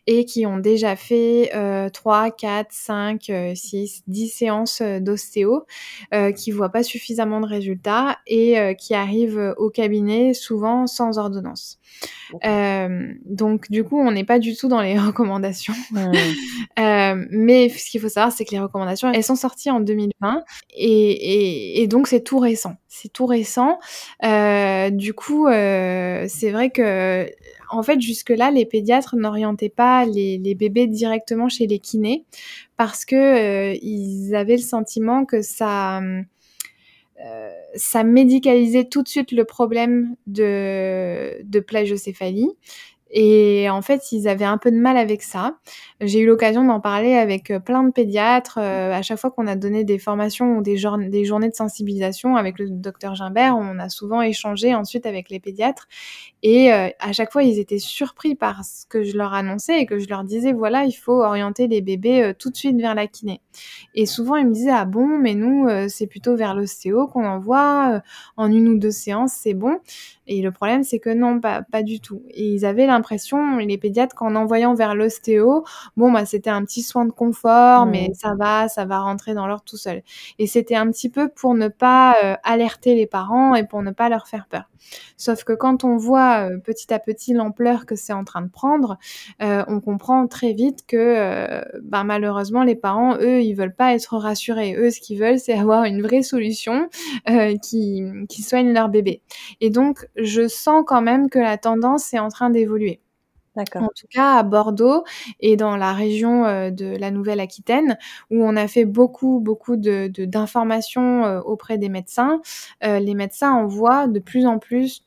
[0.08, 5.66] et qui ont déjà fait, heu, 3-4-5-6-10 séances, heu, d'ostéo,
[6.14, 11.78] heu, qui voient pas suffisamment de résultats et qui arrivent, au cabinet souvent sans ordonnance.
[13.26, 15.74] Donc du coup, on n'est pas du tout dans les recommandations.
[15.92, 17.26] Mmh.
[17.32, 20.44] Mais ce qu'il faut savoir, c'est que les recommandations, elles sont sorties en 2020
[20.78, 22.76] et donc c'est tout récent.
[22.88, 23.80] C'est tout récent.
[24.24, 30.88] Heu, du coup, heu, c'est vrai qu'en fait, jusque-là, les pédiatres n'orientaient pas les bébés
[30.88, 32.26] directement chez les kinés
[32.78, 35.42] parce que, heu, ils avaient le sentiment que
[37.76, 42.50] ça médicalisait tout de suite le problème de de plagiocéphalie
[43.12, 45.58] et en fait, ils avaient un peu de mal avec ça.
[46.02, 48.62] J'ai eu l'occasion d'en parler avec, heu, plein de pédiatres, heu,
[48.94, 52.36] à chaque fois qu'on a donné des formations ou des journ des journées de sensibilisation
[52.36, 55.88] avec le docteur Gimbert, on a souvent échangé ensuite avec les pédiatres
[56.44, 59.86] et heu, à chaque fois, ils étaient surpris par ce que je leur annonçais et
[59.88, 63.08] que je leur disais: «Voilà, il faut orienter les bébés, tout de suite vers la
[63.08, 63.42] kiné»
[63.96, 65.08] et souvent, ils me disaient: «Ah bon?
[65.20, 68.02] Mais nous, c'est plutôt vers l'ostéo qu'on envoie,
[68.38, 69.80] en 1 ou 2 séances, c'est bon»
[70.28, 73.78] et le problème, c'est que non, pas pas du tout et ils avaient l'impression, les
[73.78, 75.64] pédiatres, qu'en envoyant vers l'ostéo,
[75.98, 78.14] bon, bah, c'était un petit soin de confort, mais Mmh.
[78.16, 80.02] ça va, ça va rentrer dans l'ordre tout seul
[80.40, 83.92] et c'était un petit peu pour ne pas, heu, alerter les parents et pour ne
[83.92, 84.64] pas leur faire peur.
[85.18, 88.50] Sauf que quand on voit, heu, petit à petit l'ampleur que c'est en train de
[88.50, 88.98] prendre,
[89.42, 94.18] heu, on comprend très vite que, bah, malheureusement, les parents, eux, ils veulent pas être
[94.18, 94.76] rassurés.
[94.78, 96.90] Eux, ce qu'ils veulent, c'est avoir une vraie solution,
[97.62, 99.22] qui, qui soigne leur bébé
[99.62, 102.85] et donc je sens quand même que la tendance est en train d'évoluer.
[103.80, 105.04] En tout cas à Bordeaux
[105.40, 107.98] et dans la région, heu, de la Nouvelle-Aquitaine
[108.32, 112.42] où on a fait beaucoup, beaucoup de de d'informations, heu, auprès des médecins.
[112.86, 115.05] Heu, les médecins envoient de plus en plus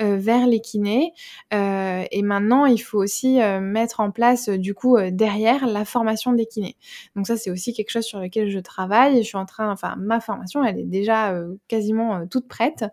[0.00, 1.12] heu, vers les kinés,
[1.52, 6.32] heu et maintenant il faut aussi, heu, mettre en place, du coup, derrière la formation
[6.32, 6.76] des kinés.
[7.16, 9.18] Donc ça, c'est aussi quelque chose sur lequel je travaille.
[9.22, 11.34] Je suis en train enfin ma formation, elle est déjà,
[11.68, 12.84] quasiment, toute prête.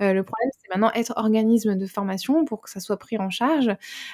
[0.00, 3.70] Le problème, c'est maintenant être organisme de formation pour que ça soit pris en charge.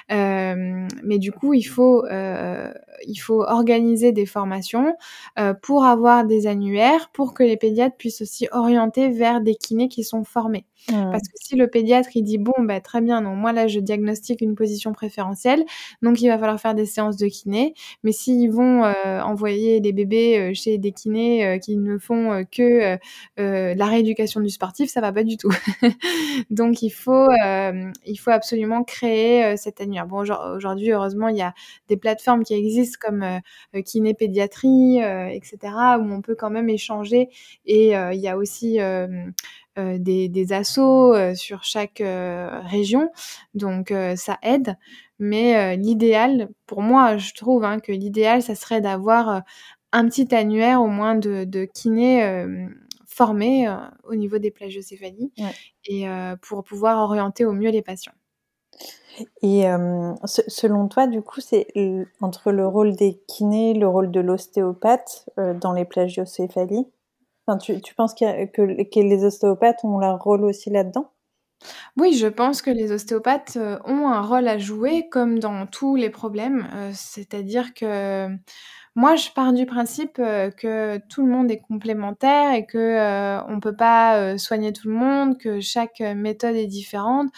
[0.09, 4.95] Mais du coup, il faut, il faut organiser des formations,
[5.61, 10.03] pour avoir des annuaires, pour que les pédiatres puissent aussi orienter vers des kinés qui
[10.03, 10.65] sont formés.
[11.11, 13.79] Parce que si le pédiatre, il dit: «Bon, bah, très bien, donc moi là, je
[13.79, 15.63] diagnostique une position préférentielle,
[16.01, 17.73] donc il va falloir faire des séances de kiné»,
[18.03, 22.33] mais s'ils vont, heu, envoyer les bébés, heu, chez des kinés, heu, qui ne font,
[22.33, 22.97] heu, que,
[23.37, 25.49] la rééducation du sportif, ça va pas du tout.
[26.49, 27.27] Donc il faut,
[28.05, 30.07] il faut absolument créer, heu, cet annuaire.
[30.07, 31.53] Bon, aujour aujourd'hui, heureusement, il y a
[31.89, 33.25] des plateformes qui existent comme,
[33.85, 37.29] Kiné Pédiatrie, heu et cetera, où on peut quand même échanger
[37.65, 39.07] et il y a aussi, heu,
[39.77, 43.11] des des assos, heu, sur chaque, heu, région,
[43.55, 44.75] donc ça aide.
[45.19, 49.43] Mais l'idéal, pour moi, je trouve, hein, que l'idéal, ça serait d'avoir,
[49.93, 52.75] un petit annuaire au moins de de kinés, hem,
[53.07, 53.67] formés,
[54.05, 55.57] au niveau des plagiocéphalies Ouais.
[55.85, 56.05] et
[56.43, 58.13] pour pouvoir orienter au mieux les patients.
[59.43, 59.63] Et
[60.25, 61.67] selon toi, du coup, c'est
[62.21, 65.25] entre le rôle des kinés, le rôle de l'ostéopathe,
[65.61, 66.87] dans les plagiocéphalies?
[67.47, 71.09] Enfin, tu penses que les ostéopathes ont leur rôle aussi là-dedans?
[71.97, 75.95] Oui, je pense que les ostéopathes, heu, ont un rôle à jouer comme dans tous
[75.95, 78.29] les problèmes, heu, c'est-à-dire que
[78.97, 83.43] moi, je pars du principe, heu, que tout le monde est complémentaire et que, heu,
[83.47, 87.29] on peut pas, heu, soigner tout le monde, que chaque, heu, méthode est différente.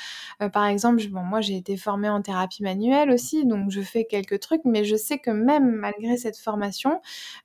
[0.53, 4.39] Par exemple, bon, moi, j'ai été formée en thérapie manuelle aussi, donc je fais quelques
[4.39, 7.01] trucs, mais je sais que même malgré cette formation,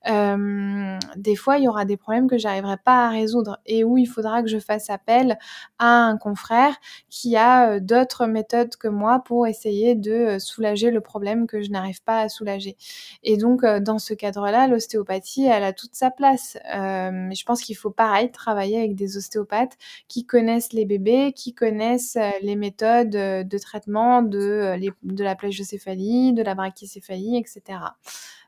[0.07, 4.07] des fois, il y aura des problèmes que j'arriverai pas à résoudre et où il
[4.07, 5.39] faudra que je fasse appel
[5.81, 6.77] à un confrère
[7.11, 12.03] qui a, d'autres méthodes que moi pour essayer de, soulager le problème que je n'arrive
[12.05, 12.77] pas à soulager
[13.23, 16.59] et donc dans ce cadre-là, l'ostéopathie, elle a toute sa place.
[16.75, 19.77] Mais je pense qu'il faut pareil, travailler avec des ostéopathes
[20.09, 25.35] qui connaissent les bébés, qui connaissent, heu, les méthodes, heu, de traitement les de la
[25.37, 27.97] plagiocéphalie, de la brachycéphalie et cetera.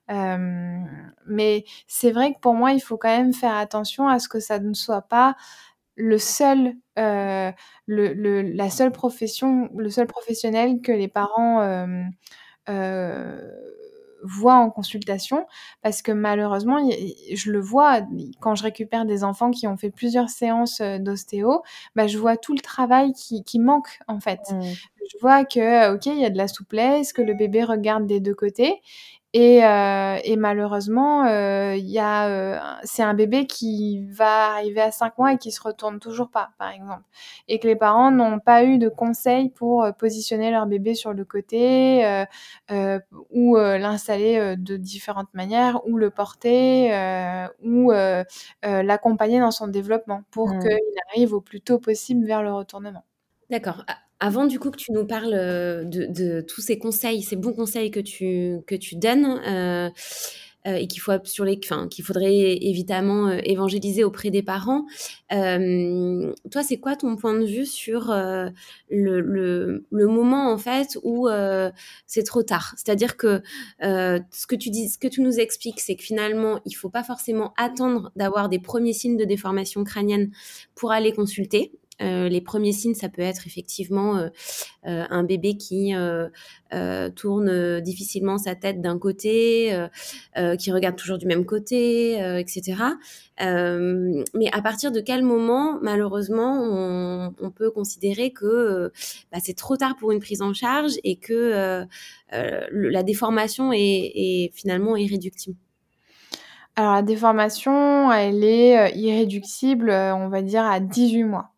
[0.08, 4.28] Hem, mais c'est vrai que pour moi, il faut quand même faire attention à ce
[4.28, 5.36] que ça ne soit pas
[5.96, 11.60] le seul, la seule profession, le seul professionnel que les parents,
[14.22, 15.46] voient en consultation.
[15.82, 16.78] Parce que malheureusement,
[17.34, 18.00] je le vois
[18.40, 21.62] quand je récupère des enfants qui ont fait plusieurs séances, heu, d'ostéo,
[21.96, 24.40] bah, je vois tout le travail qui qui manque, en fait.
[24.52, 24.62] Mmh.
[25.12, 28.20] Je vois que, OK, il y a de la souplesse, que le bébé regarde des
[28.20, 28.80] 2 côtés
[29.38, 35.18] Et, euh, et malheureusement, il y a, c'est un bébé qui va arriver à 5
[35.18, 37.02] mois et qui se retourne toujours pas, par exemple.
[37.46, 41.26] Et que les parents n'ont pas eu de conseils pour positionner leur bébé sur le
[41.26, 42.24] côté
[43.30, 46.90] ou l'installer de différentes manières ou le porter
[47.62, 47.92] ou
[48.62, 50.60] l'accompagner dans son développement pour mmh.
[50.60, 53.04] qu'il arrive au plus tôt possible vers le retournement.
[53.50, 53.84] D'accord.
[54.18, 58.00] Avant du coup que tu nous parles de, tous ces conseils, ces bons conseils que
[58.00, 59.90] tu, que tu donnes euh,
[60.66, 64.86] euh, et qu'il faut sur les, qu'il faudrait évidemment euh, évangéliser auprès des parents.
[65.30, 71.28] toi, c'est quoi ton point de vue sur le, le, moment en fait où
[72.06, 72.72] c'est trop tard?
[72.78, 73.42] C'est-à-dire que
[73.82, 77.04] ce que tu dis, ce que tu nous expliques, c'est que finalement, il faut pas
[77.04, 80.30] forcément attendre d'avoir des premiers signes de déformation crânienne
[80.74, 81.72] pour aller consulter.
[82.02, 84.28] Euh, les premiers signes, ça peut être effectivement euh,
[84.86, 85.94] euh, un bébé qui
[87.14, 89.86] tourne difficilement sa tête d'un côté,
[90.58, 92.76] qui regarde toujours du même côté, etc.
[93.38, 98.92] mais à partir de quel moment, malheureusement, on, peut considérer que
[99.32, 101.86] bah, c'est trop tard pour une prise en charge et que
[102.30, 105.56] la déformation est, finalement irréductible?
[106.74, 111.55] Alors la déformation, elle est irréductible, on va dire, à 18 mois.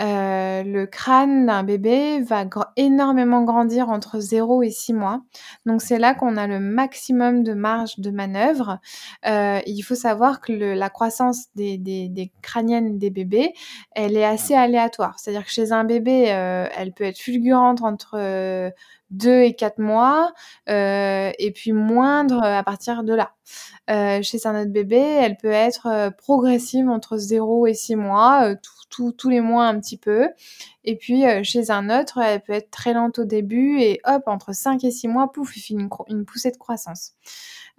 [0.00, 2.44] Euh, le crâne d'un bébé va
[2.76, 5.22] énormément grandir entre 0 et 6 mois.
[5.66, 8.80] Donc c'est là qu'on a le maximum de marge de manœuvre.
[9.26, 13.54] Euh, il faut savoir que la croissance des, des, crâniennes des bébés,
[13.92, 15.18] elle est assez aléatoire.
[15.18, 18.72] C'est-à-dire que chez un bébé, euh, elle peut être fulgurante entre
[19.10, 20.32] 2 et 4 mois,
[20.66, 23.32] et puis moindre à partir de là.
[24.22, 28.54] chez un autre bébé, elle peut être progressive entre 0 et 6 mois,
[29.16, 30.28] tous les mois un petit peu.
[30.84, 34.22] Et puis euh, chez un autre, elle peut être très lente au début et hop,
[34.26, 37.12] entre 5 et 6 mois, pouf, il fait une, poussée de croissance.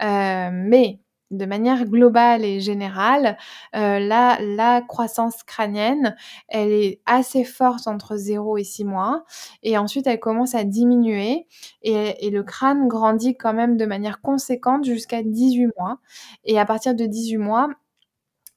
[0.02, 1.00] Euh, mais
[1.32, 3.38] de manière globale et générale,
[3.76, 6.16] euh, la, croissance crânienne,
[6.48, 9.26] elle est assez forte entre 0 et 6 mois.
[9.64, 11.48] Et ensuite, elle commence à diminuer.
[11.82, 16.00] Et, et le crâne grandit quand même de manière conséquente jusqu'à 18 mois.
[16.46, 17.70] Et à partir de 18 mois,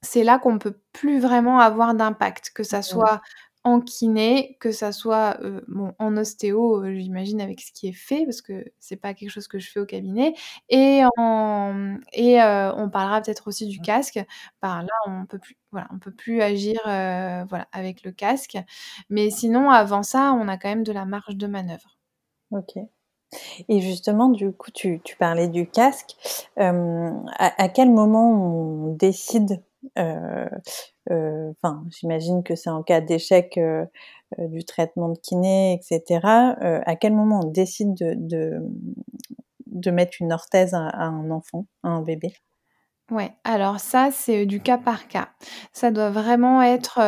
[0.01, 3.21] c'est là qu'on peut plus vraiment avoir d'impact, que ça soit
[3.65, 5.37] en kiné, que ça soit
[5.67, 9.49] bon, en ostéo, j'imagine avec ce qui est fait, parce que c'est pas quelque chose
[9.49, 10.33] que je fais au cabinet,
[10.69, 14.19] et en et on parlera peut-être aussi du casque.
[14.61, 18.57] Par là, on peut plus, voilà, on peut plus agir, voilà, avec le casque.
[19.09, 21.97] Mais sinon, avant ça, on a quand même de la marge de manœuvre.
[22.51, 22.77] Ok.
[23.67, 26.15] Et justement, du coup, tu, tu parlais du casque.
[26.55, 26.71] à,
[27.37, 29.61] à, quel moment on décide
[29.97, 33.85] enfin, j'imagine que c'est en cas d'échec euh,
[34.37, 36.19] du traitement de kiné, etc.
[36.85, 38.59] à quel moment on décide de,
[39.65, 42.33] de, mettre une orthèse à, un enfant, à un bébé?
[43.09, 45.29] Ouais, alors ça, c'est du cas par cas.
[45.73, 46.99] Ça doit vraiment être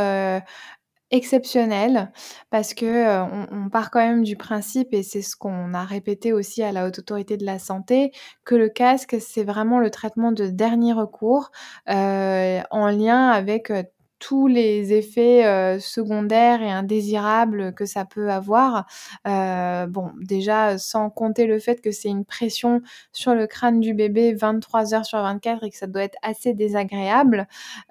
[1.11, 2.11] exceptionnel
[2.49, 6.33] parce que euh, on, part quand même du principe et c'est ce qu'on a répété
[6.33, 8.11] aussi à la haute autorité de la santé
[8.45, 11.51] que le casque c'est vraiment le traitement de dernier recours
[11.89, 13.83] euh, en lien avec euh,
[14.21, 18.85] tous les effets euh, secondaires et indésirables que ça peut avoir.
[19.27, 23.95] Euh, bon, déjà, sans compter le fait que c'est une pression sur le crâne du
[23.95, 27.47] bébé 23 heures sur 24 et que ça doit être assez désagréable.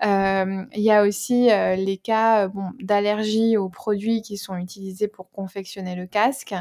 [0.07, 5.33] Euh, il y a aussi les cas bon, d'allergie aux produits qui sont utilisés pour
[5.33, 6.55] confectionner le casque.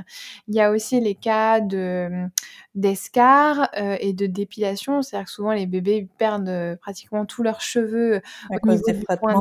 [0.48, 2.10] Il y a aussi les cas de
[2.74, 8.68] d'escar et de dépilation, c'est-à-dire que souvent les bébés perdent pratiquement tous leurs cheveux au
[8.68, 9.40] niveau du point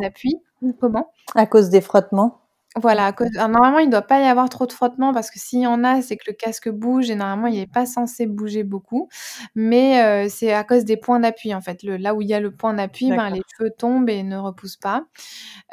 [0.80, 2.42] Comment À cause des frottements
[2.76, 5.66] voilà, normalement, il ne doit pas y avoir trop de frottements parce que s'il y
[5.66, 9.08] en a, c'est que le casque bouge et normalement, il n'est pas censé bouger beaucoup.
[9.54, 11.82] Mais euh, c'est à cause des points d'appui, en fait.
[11.82, 14.36] Le, là où il y a le point d'appui, ben, les cheveux tombent et ne
[14.36, 15.06] repoussent pas.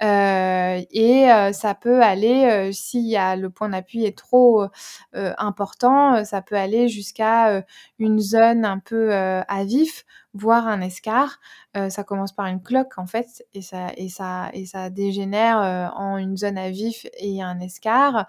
[0.03, 4.65] Euh, et euh, ça peut aller, s'il y a le point d'appui est trop
[5.13, 7.63] important, ça peut aller jusqu'à
[7.99, 10.05] une zone un peu à vif
[10.35, 11.39] voire un escar.
[11.89, 15.57] ça commence par une cloque en fait et ça et ça et ça dégénère
[15.95, 18.27] en une zone à vif et un escar.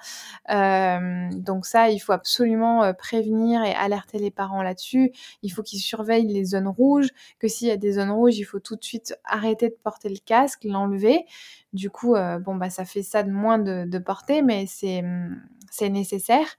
[0.48, 5.12] donc ça, il faut absolument prévenir et alerter les parents là-dessus.
[5.42, 7.08] Il faut qu'ils surveillent les zones rouges.
[7.38, 10.08] Que s'il y a des zones rouges, il faut tout de suite arrêter de porter
[10.08, 11.24] le casque, l'enlever.
[11.72, 15.02] Du coup, bon bah ça fait ça de moins de, de porter, mais c'est
[15.70, 16.56] c'est nécessaire.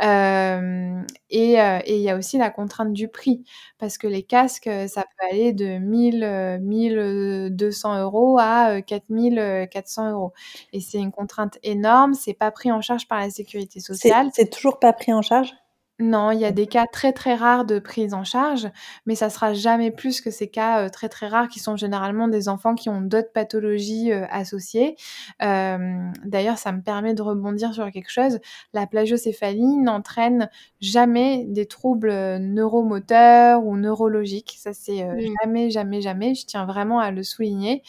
[0.00, 3.44] et il y a aussi la contrainte du prix,
[3.78, 10.32] parce que les casques, ça peut aller de 1000, 1200 euros à 4400 euros.
[10.72, 14.30] Et c'est une contrainte énorme, c'est pas pris en charge par la sécurité sociale.
[14.34, 15.54] C'est toujours pas pris en charge?
[16.00, 18.68] Non, il y a des cas très, très rares de prise en charge,
[19.04, 22.48] mais ça sera jamais plus que ces cas, très, très rares qui sont généralement des
[22.48, 24.94] enfants qui ont d'autres pathologies, associées.
[25.40, 28.38] D'ailleurs, ça me permet de rebondir sur quelque chose.
[28.72, 30.48] La plagiocéphalie n'entraîne
[30.80, 34.54] jamais des troubles, neuromoteurs ou neurologiques.
[34.60, 35.18] Ça, c'est, Mmh.
[35.42, 37.82] jamais, jamais, jamais, je tiens vraiment à le souligner.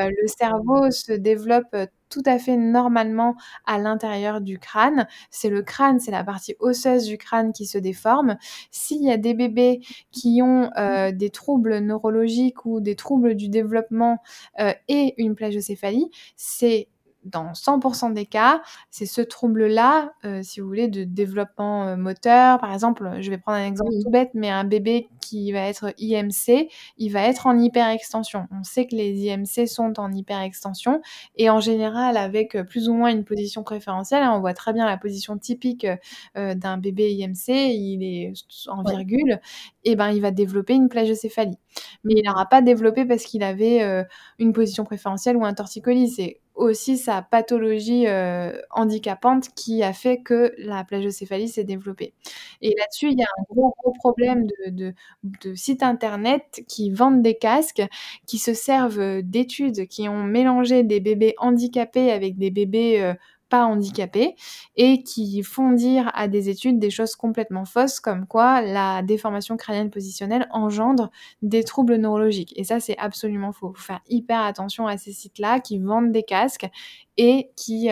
[0.00, 1.74] Le cerveau se développe,
[2.10, 3.34] tout à fait normalement
[3.66, 5.06] à l'intérieur du crâne.
[5.30, 8.36] C'est le crâne, c'est la partie osseuse du crâne qui se déforme.
[8.70, 9.80] S'il y a des bébés
[10.12, 14.18] qui ont, heu, des troubles neurologiques ou des troubles du développement,
[14.60, 16.88] heu, et une plagiocéphalie, c'est
[17.24, 22.58] dans 100% des cas, c'est ce trouble-là, heu, si vous voulez, de développement, heu, moteur.
[22.60, 24.02] Par exemple, je vais prendre un exemple Mmh.
[24.04, 28.46] tout bête, mais un bébé qui va être IMC, il va être en hyperextension.
[28.52, 31.02] On sait que les IMC sont en hyperextension
[31.36, 34.32] et en général avec, heu, plus ou moins une position préférentielle, hein.
[34.36, 35.86] On voit très bien la position typique,
[36.34, 38.32] d'un bébé IMC, il est
[38.68, 38.98] en Ouais.
[38.98, 39.40] virgule
[39.84, 41.58] et ben, il va développer une plagiocéphalie.
[42.04, 44.04] Mais il n'aura pas développé parce qu'il avait,
[44.38, 46.08] une position préférentielle ou un torticolis.
[46.10, 52.14] C'est aussi sa pathologie, heu, handicapante qui a fait que la plagiocéphalie s'est développée.
[52.62, 57.36] Et là-dessus, il y a un gros, gros problème de sites internet qui vendent des
[57.38, 57.82] casques,
[58.26, 63.14] qui se servent, heu, d'études qui ont mélangé des bébés handicapés avec des bébés, heu,
[63.48, 64.36] pas handicapés
[64.76, 69.56] et qui font dire à des études des choses complètement fausses, comme quoi la déformation
[69.56, 71.10] crânienne positionnelle engendre
[71.42, 73.72] des troubles neurologiques et ça, c'est absolument faux.
[73.74, 76.68] Faut faire hyper attention à ces sites-là qui vendent des casques
[77.16, 77.88] et qui,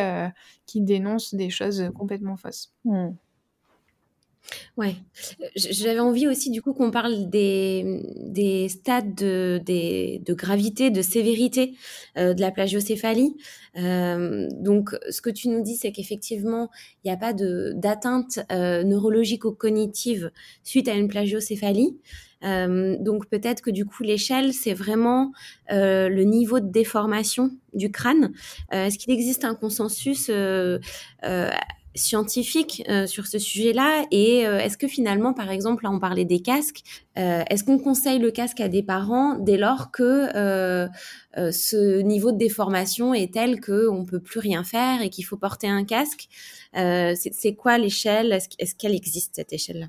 [0.67, 2.73] qui dénoncent des choses, complètement fausses.
[2.85, 3.09] Mmh.
[4.77, 4.95] Ouais,
[5.57, 11.03] j'avais envie aussi du coup qu'on parle des, des stades de des de gravité, de
[11.03, 11.75] sévérité,
[12.19, 13.37] heu, de la plagiocéphalie.
[13.75, 16.71] Hem, donc ce que tu nous dis, c'est qu'effectivement,
[17.05, 20.31] il y a pas d'atteinte, heu, neurologico-cognitive
[20.63, 21.97] suite à une plagiocéphalie.
[22.43, 25.33] Donc peut-être que du coup l'échelle, c'est vraiment,
[25.71, 28.33] le niveau de déformation du crâne.
[28.71, 30.31] Est-ce qu'il existe un consensus,
[31.97, 34.05] scientifique, heu, sur ce sujet-là?
[34.11, 36.83] Et heu, est-ce que finalement, par exemple, là on parlait des casques,
[37.19, 40.89] heu, est-ce qu'on conseille le casque à des parents dès lors que, heu
[41.39, 45.37] heu, ce niveau de déformation est tel qu'on peut plus rien faire et qu'il faut
[45.37, 46.29] porter un casque?
[46.77, 48.33] Heu, c'est quoi l'échelle?
[48.33, 49.87] Est-ce est-ce qu'elle existe cette échelle-là?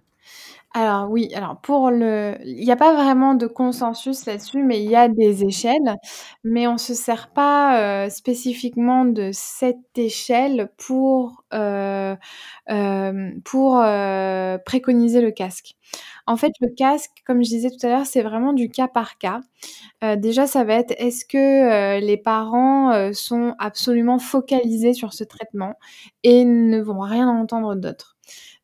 [0.74, 4.89] Alors oui, alors pour le il y a pas vraiment de consensus là-dessus, mais il
[4.89, 5.95] y a des échelles,
[6.43, 12.15] mais on se sert pas, heu, spécifiquement de cette échelle pour, heu,
[12.68, 13.82] hem, pour,
[14.65, 15.76] préconiser le casque.
[16.28, 19.18] En fait, le casque, comme je disais tout à l'heure, c'est vraiment du cas par
[19.18, 19.39] cas.
[20.18, 25.76] Déjà, ça va être est-ce que, les parents, sont absolument focalisés sur ce traitement
[26.24, 28.16] et ne vont rien entendre d'autre?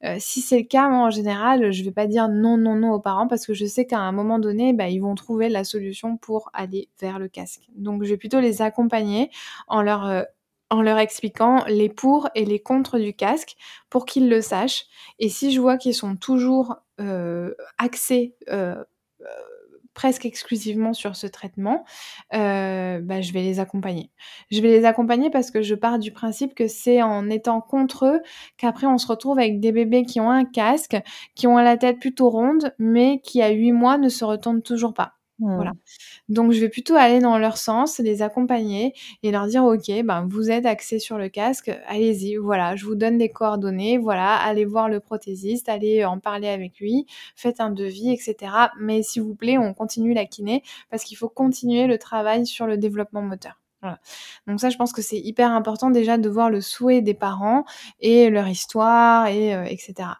[0.03, 2.91] Heu, si c'est le cas, moi, en général, je vais pas dire: «Non, non, non»
[2.93, 5.63] aux parents parce que je sais qu'à un moment donné, bah, ils vont trouver la
[5.63, 7.61] solution pour aller vers le casque.
[7.75, 9.29] Donc je vais plutôt les accompagner
[9.67, 10.25] en leur, heu,
[10.69, 13.55] en leur expliquant les pour et les contre du casque
[13.89, 14.85] pour qu'ils le sachent
[15.19, 18.35] et si je vois qu'ils sont toujours, heu, axés,
[19.93, 21.83] presque exclusivement sur ce traitement,
[22.33, 24.11] heu, bah, je vais les accompagner.
[24.51, 28.05] Je vais les accompagner parce que je pars du principe que c'est en étant contre
[28.05, 28.21] eux
[28.57, 30.97] qu'après on se retrouve avec des bébés qui ont un casque,
[31.35, 34.93] qui ont la tête plutôt ronde, mais qui à 8 mois ne se retournent toujours
[34.93, 35.13] pas.
[35.39, 35.71] Mmh.
[36.29, 40.27] Donc je vais plutôt aller dans leur sens, les accompagner et leur dire: «OK, ben,
[40.29, 44.65] vous êtes axés sur le casque, allez-y, voilà, je vous donne des coordonnées, voilà, allez
[44.65, 48.71] voir le prothésiste, allez en parler avec lui, faites un devis et cetera.
[48.79, 52.67] Mais s'il vous plaît, on continue la kiné parce qu'il faut continuer le travail sur
[52.67, 53.61] le développement moteur».
[53.81, 53.99] Voilà.
[54.47, 57.65] Donc ça, je pense que c'est hyper important déjà de voir le souhait des parents
[58.01, 60.19] et leur histoire et heu et cetera.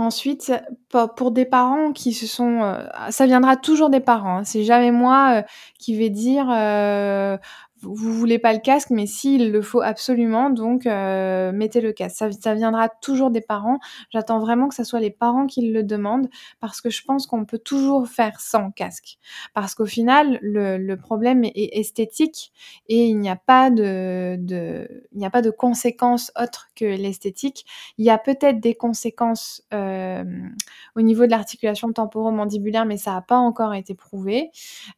[0.00, 0.52] Ensuite,
[0.90, 2.76] po pour des parents qui se sont, heu
[3.10, 4.44] ça viendra toujours des parents, hein.
[4.44, 5.44] C'est jamais moi, heu,
[5.80, 7.36] qui vais dire, heu:
[7.82, 11.92] «Vous voulez pas le casque, mais si, il le faut absolument, donc heu, mettez le
[11.92, 12.32] casque».
[12.40, 13.78] Ça viendra toujours des parents.
[14.10, 16.28] J'attends vraiment que ça soit les parents qui le demandent
[16.60, 19.18] parce que je pense qu'on peut toujours faire sans casque.
[19.54, 22.52] Parce qu'au final, le le problème est est esthétique
[22.88, 26.84] et il n'y a pas de de il n'y a pas de conséquences autres que
[26.84, 27.64] l'esthétique.
[27.98, 30.54] Il y a peut-être des conséquences, hem,
[30.96, 34.50] au niveau de l'articulation temporo-mandibulaire, mais ça a pas encore été prouvé.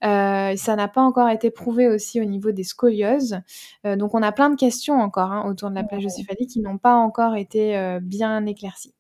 [0.05, 2.65] Heu, ça n'a pas encore été prouvé aussi au niveau des
[3.87, 6.79] Heu, donc on a plein de questions encore, hein, autour de la plagiocéphalie qui n'ont
[6.79, 8.95] pas encore été, heu, bien éclaircies.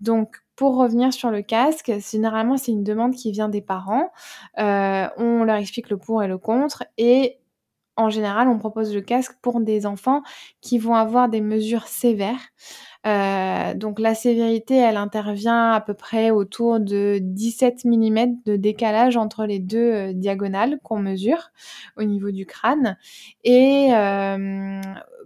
[0.00, 4.10] Donc pour revenir sur le casque, généralement, c'est une demande qui vient des parents.
[4.60, 7.38] Heu, on leur explique le pour et le contre et
[7.98, 10.22] en général, on propose le casque pour des enfants
[10.60, 12.40] qui vont avoir des mesures sévères.
[13.06, 19.16] Heu, donc la sévérité, elle intervient à peu près autour de 17 mm de décalage
[19.16, 21.50] entre les deux diagonales qu'on mesure
[21.96, 22.96] au niveau du crâne.
[23.44, 23.90] Et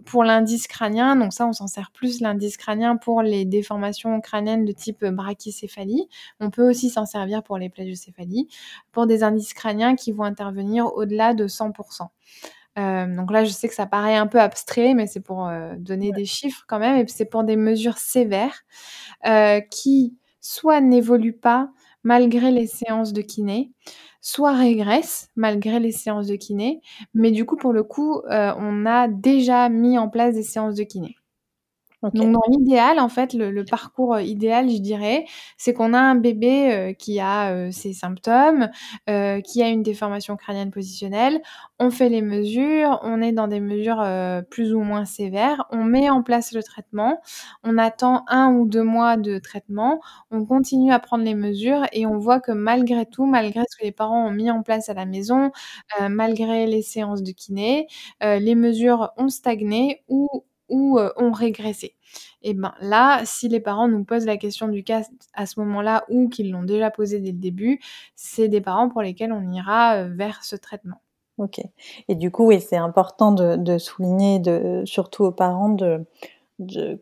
[0.05, 4.65] pour l'indice crânien, donc ça on s'en sert plus l'indice crânien pour les déformations crâniennes
[4.65, 6.07] de type brachycéphalie.
[6.39, 8.47] On peut aussi s'en servir pour les plagiocéphalies,
[8.91, 12.11] pour des indices crâniens qui vont intervenir au-delà de 100%.
[12.79, 15.75] Euh, donc là, je sais que ça paraît un peu abstrait, mais c'est pour euh,
[15.77, 18.61] donner des chiffres quand même, et c'est pour des mesures sévères
[19.27, 21.69] euh, qui soit n'évoluent pas
[22.03, 23.71] malgré les séances de kiné,
[24.21, 26.81] soit régressent malgré les séances de kiné,
[27.13, 30.83] mais du coup, pour le coup, on a déjà mis en place des séances de
[30.83, 31.15] kiné.
[32.11, 35.25] Donc dans l'idéal, en fait, le, parcours euh, idéal, je dirais,
[35.57, 38.69] c'est qu'on a un bébé euh, qui a euh, ses symptômes,
[39.07, 41.41] qui a une déformation crânienne positionnelle.
[41.79, 44.05] On fait les mesures, on est dans des mesures
[44.49, 47.21] plus ou moins sévères, on met en place le traitement,
[47.63, 49.99] on attend un ou deux mois de traitement,
[50.31, 53.83] on continue à prendre les mesures et on voit que malgré tout, malgré ce que
[53.83, 55.51] les parents ont mis en place à la maison,
[56.09, 57.87] malgré les séances de kiné,
[58.21, 60.27] les mesures ont stagné ou
[60.73, 61.95] ou ont régressé.
[62.41, 65.03] Et ben là, si les parents nous posent la question du cas
[65.33, 67.79] à ce moment-là ou qu'ils l'ont déjà posé dès le début,
[68.15, 71.01] c'est des parents pour lesquels on ira vers ce traitement.
[71.37, 71.61] Ok.
[72.07, 76.05] Et du coup, oui, c'est important de, souligner, de, surtout aux parents, de,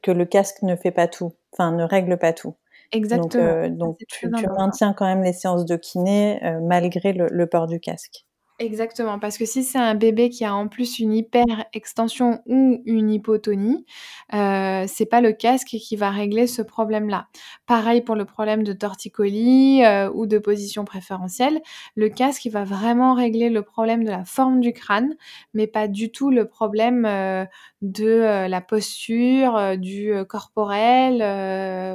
[0.02, 2.56] que le casque ne fait pas tout, enfin ne règle pas tout.
[2.94, 3.70] Exactement.
[3.70, 8.26] Donc, tu, maintiens quand même les séances de kiné malgré le, port du casque.
[8.62, 13.10] Exactement, parce que si c'est un bébé qui a en plus une hyper-extension ou une
[13.10, 13.88] hypotonie,
[14.36, 17.28] euh, c'est pas le casque qui va régler ce problème-là.
[17.66, 21.60] Pareil pour le problème de torticolis euh, ou de position préférentielle,
[21.96, 25.16] le casque il va vraiment régler le problème de la forme du crâne,
[25.56, 27.46] mais pas du tout le problème euh,
[27.82, 31.18] de la posture, du corporel,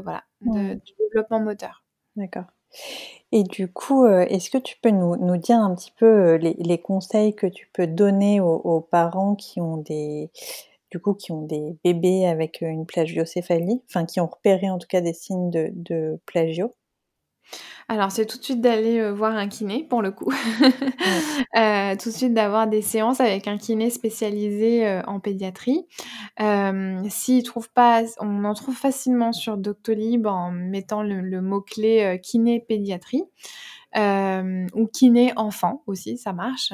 [0.02, 1.84] voilà, du développement moteur.
[2.16, 2.55] D'accord.
[3.32, 6.78] Et du coup, euh, est-ce que tu peux nous, dire un petit peu euh, les,
[6.78, 10.30] conseils que tu peux donner aux, parents qui ont des
[11.84, 16.72] bébés avec une plagiocéphalie, enfin qui ont repéré en tout cas des signes de plagio?
[17.88, 20.32] Alors, c'est tout de suite d'aller euh, voir un kiné, pour le coup.
[21.56, 25.86] Euh, tout de suite d'avoir des séances avec un kiné spécialisé euh, en pédiatrie.
[27.08, 33.24] S'il trouve pas, on en trouve facilement sur Doctolib en mettant le, mot-clé kiné pédiatrie.
[33.94, 36.72] ou kiné enfant aussi, ça marche.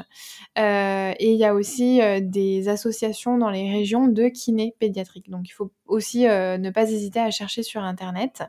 [0.56, 5.30] et il y a aussi des associations dans les régions de kiné pédiatrique.
[5.30, 8.42] Donc il faut aussi ne pas hésiter à chercher sur Internet.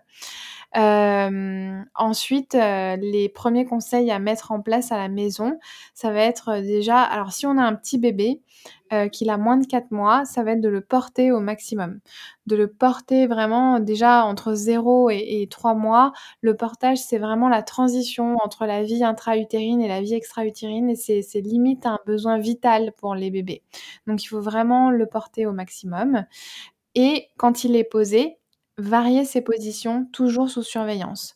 [0.75, 5.59] Euh, ensuite, euh, les premiers conseils à mettre en place à la maison,
[5.93, 8.41] ça va être euh, déjà, alors si on a un petit bébé
[8.91, 11.99] euh, qu'il a moins de 4 mois, ça va être de le porter au maximum.
[12.47, 16.11] De le porter vraiment déjà entre 0 et, 3 mois.
[16.41, 20.95] Le portage, c'est vraiment la transition entre la vie intra-utérine et la vie extra-utérine et
[20.95, 23.61] c'est limite un besoin vital pour les bébés.
[24.07, 26.25] Donc il faut vraiment le porter au maximum.
[26.95, 28.37] Et quand il est posé,
[28.77, 31.35] varier ses positions toujours sous surveillance.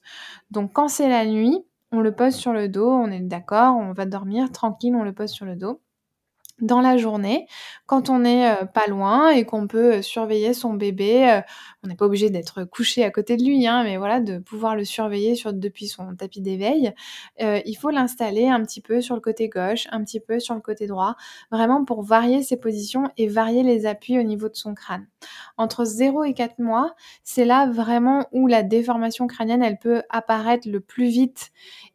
[0.52, 3.94] Donc quand c'est la nuit, on le pose sur le dos, on est d'accord, on
[3.94, 5.82] va dormir tranquille, on le pose sur le dos
[6.60, 7.48] dans la journée,
[7.86, 11.42] quand on est euh, pas loin et qu'on peut euh, surveiller son bébé, euh,
[11.84, 14.76] on n'est pas obligé d'être couché à côté de lui, hein, mais voilà, de pouvoir
[14.76, 16.94] le surveiller sur, depuis son tapis d'éveil,
[17.40, 20.62] il faut l'installer un petit peu sur le côté gauche, un petit peu sur le
[20.62, 21.16] côté droit,
[21.52, 25.08] vraiment pour varier ses positions et varier les appuis au niveau de son crâne.
[25.58, 30.68] Entre 0 et 4 mois, c'est là vraiment où la déformation crânienne, elle peut apparaître
[30.68, 31.52] le plus vite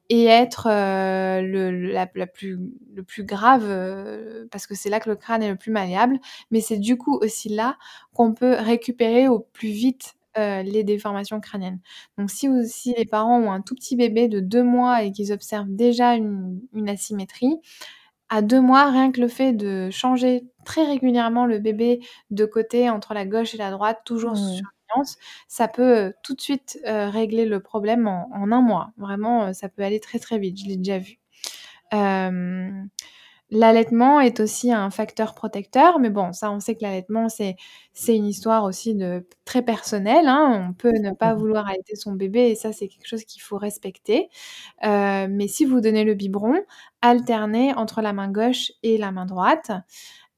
[0.09, 2.59] et être euh, le, la, plus,
[2.95, 6.19] le plus grave, euh, parce que c'est là que le crâne est le plus malléable,
[6.51, 7.77] mais c'est du coup aussi là
[8.13, 11.81] qu'on peut récupérer au plus vite euh, les déformations crâniennes.
[12.19, 15.33] Donc si aussi les parents ont un tout petit bébé de deux mois et qu'ils
[15.33, 17.57] observent déjà une, asymétrie,
[18.29, 22.01] à deux mois, rien que le fait de changer très régulièrement le bébé
[22.31, 24.55] de côté entre la gauche et la droite, toujours mmh.
[24.57, 24.72] sur
[25.49, 28.93] ça peut euh, tout de suite euh, régler le problème en, un mois.
[28.97, 31.19] Vraiment, euh, ça peut aller très très vite, je l'ai déjà vu.
[33.55, 37.57] L'allaitement est aussi un facteur protecteur, mais bon, ça, on sait que l'allaitement, c'est,
[37.93, 40.27] c'est une histoire aussi de très personnelle.
[40.27, 40.67] Hein.
[40.71, 43.43] On peut ne pas mmh vouloir allaiter son bébé et ça, c'est quelque chose qu'il
[43.43, 44.31] faut respecter.
[44.83, 46.63] mais si vous donnez le biberon,
[47.03, 49.71] alternez entre la main gauche et la main droite.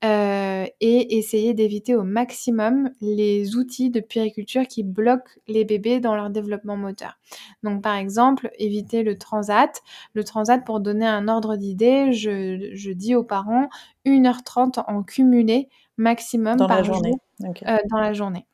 [0.04, 6.14] Euh, et essayer d'éviter au maximum les outils de puériculture qui bloquent les bébés dans
[6.14, 7.18] leur développement moteur.
[7.62, 9.82] Donc par exemple, éviter le transat.
[10.12, 13.70] Le transat, pour donner un ordre d'idée, je, dis aux parents
[14.04, 17.14] 1h30 en cumulé maximum dans par la journée.
[17.42, 18.46] Euh, dans la journée.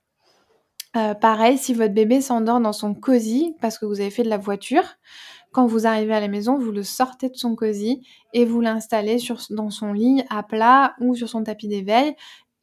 [0.97, 4.29] Heu, pareil, si votre bébé s'endort dans son cosy parce que vous avez fait de
[4.29, 4.85] la voiture,
[5.53, 9.19] quand vous arrivez à la maison, vous le sortez de son cosy et vous l'installez
[9.51, 12.15] dans son lit à plat ou sur son tapis d'éveil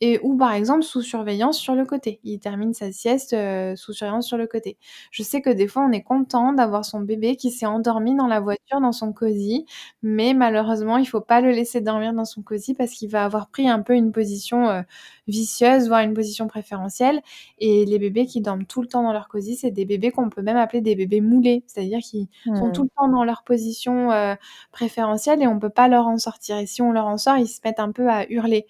[0.01, 2.19] et ou par exemple sous surveillance sur le côté.
[2.23, 4.77] Il termine sa sieste, heu, sous surveillance sur le côté.
[5.11, 8.27] Je sais que des fois, on est content d'avoir son bébé qui s'est endormi dans
[8.27, 9.65] la voiture, dans son cosy,
[10.03, 13.49] mais malheureusement, il faut pas le laisser dormir dans son cosy parce qu'il va avoir
[13.49, 14.83] pris un peu une position, heu,
[15.27, 17.21] vicieuse, voire une position préférentielle
[17.59, 20.29] et les bébés qui dorment tout le temps dans leur cosy, c'est des bébés qu'on
[20.29, 21.63] peut même appeler des bébés moulés.
[21.67, 22.85] C'est-à-dire qu'ils sont tout Mmh.
[22.85, 24.35] le temps dans leur position, heu,
[24.71, 27.47] préférentielle et on peut pas leur en sortir et si on leur en sort, ils
[27.47, 28.65] se mettent un peu à hurler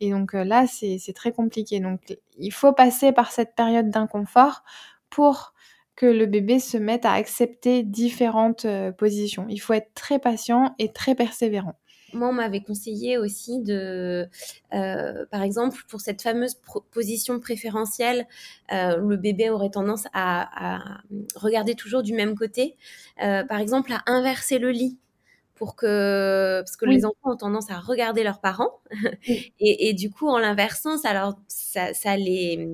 [0.00, 4.62] et donc heu, là, c'est très compliqué donc il faut passer par cette période d'inconfort
[5.10, 5.54] pour
[5.98, 9.46] que le bébé se mette à accepter différentes, heu, positions.
[9.48, 11.74] Il faut être très patient et très persévérant.
[12.12, 14.28] Moi, on m'avait conseillé aussi de,
[14.74, 16.54] heu, par exemple, pour cette fameuse
[16.92, 18.28] position préférentielle,
[18.72, 21.00] heu, le bébé aurait tendance à
[21.34, 22.76] regarder toujours du même côté,
[23.18, 24.98] par exemple, à inverser le lit
[25.58, 28.80] pour que parce que les enfants ont tendance à regarder leurs parents
[29.26, 29.52] Oui.
[29.60, 32.68] et et du coup, en l'inversant, ça leur ça ça les,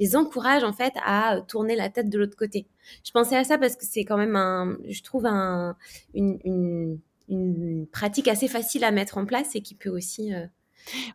[0.00, 2.66] les encourage, en fait, à tourner la tête de l'autre côté.
[3.04, 5.76] Je pensais à ça parce que c'est quand même un je trouve un
[6.14, 10.48] une une une pratique assez facile à mettre en place et qui peut aussi, heu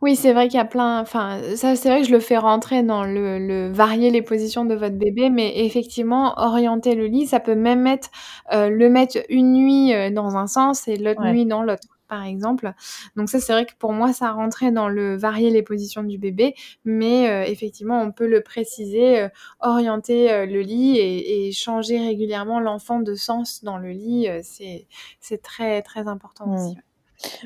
[0.02, 2.38] Oui, c'est vrai qu'il y a plein enfin, ça, c'est vrai que je le fais
[2.38, 7.28] rentrer dans le le varier les positions de votre bébé, mais effectivement, orienter le lit,
[7.28, 8.10] ça peut même être,
[8.52, 11.24] heu, le mettre une nuit, heu, dans un sens et l'autre Ouais.
[11.24, 12.74] nuit dans l'autre, par exemple.
[13.16, 16.18] Donc ça, c'est vrai que pour moi, ça rentrait dans le varier les positions du
[16.18, 21.52] bébé, mais heu, effectivement, on peut le préciser, heu, orienter, heu, le lit et et
[21.52, 24.88] changer régulièrement l'enfant de sens dans le lit, c'est
[25.20, 26.76] c'est très, très important Mmh.
[26.76, 26.82] aussi,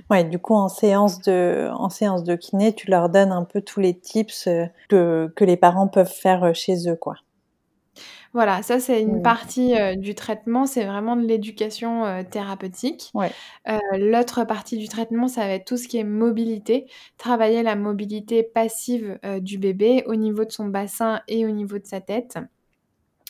[0.10, 0.24] ouais.
[0.24, 3.80] Du coup, en séance de en séance de kiné, tu leur donnes un peu tous
[3.80, 7.16] les tips, heu, que que les parents peuvent faire, heu, chez eux, quoi?
[8.34, 9.22] Voilà, ça, c'est une Mmh.
[9.22, 13.14] partie, heu, du traitement, c'est vraiment de l'éducation, thérapeutique.
[13.14, 13.36] Ouais.
[13.98, 18.44] L'autre partie du traitement, ça va être tout ce qui est mobilité, travailler la mobilité
[18.44, 22.38] passive, du bébé au niveau de son bassin et au niveau de sa tête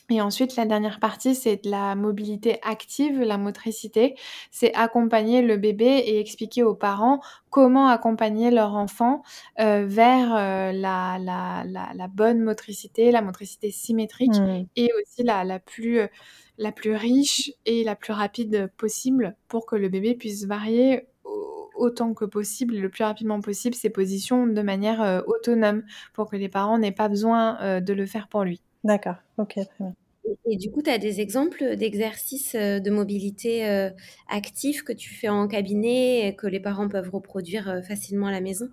[0.09, 4.15] et ensuite la dernière partie, c'est de la mobilité active, la motricité.
[4.51, 9.23] C'est accompagner le bébé et expliquer aux parents comment accompagner leur enfant,
[9.59, 14.65] heu, vers, heu, la la la la bonne motricité, la motricité symétrique Mmh.
[14.75, 16.09] et aussi la la plus, heu,
[16.57, 21.69] la plus riche et la plus rapide possible pour que le bébé puisse varier au
[21.75, 25.83] autant que possible, le plus rapidement possible, ses positions de manière, autonome
[26.13, 28.64] pour que les parents n'aient pas besoin, de le faire pour lui.
[28.85, 29.95] D'accord, OK, très bien.
[30.25, 33.91] Et et du coup, tu as des exemples d'exercices, heu, de mobilité, heu,
[34.29, 38.31] actifs que tu fais en cabinet et que les parents peuvent reproduire, heu, facilement à
[38.31, 38.69] la maison?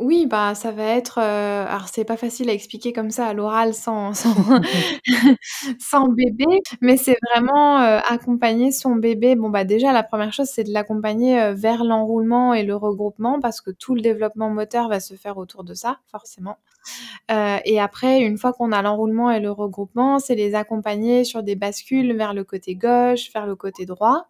[0.00, 3.34] Oui, bah, ça va être, heu, alors c'est pas facile à expliquer comme ça à
[3.34, 4.34] l'oral sans sans
[5.80, 6.46] sans bébé,
[6.80, 9.36] mais c'est vraiment, heu, accompagner son bébé.
[9.36, 13.60] Bon, bah, déjà la 1re chose, c'est de l'accompagner, vers l'enroulement et le regroupement parce
[13.60, 16.56] que tout le développement moteur va se faire autour de ça, forcément.
[17.30, 21.42] Heu et après, une fois qu'on a l'enroulement et le regroupement, c'est les accompagner sur
[21.42, 24.26] des bascules vers le côté gauche, vers le côté droit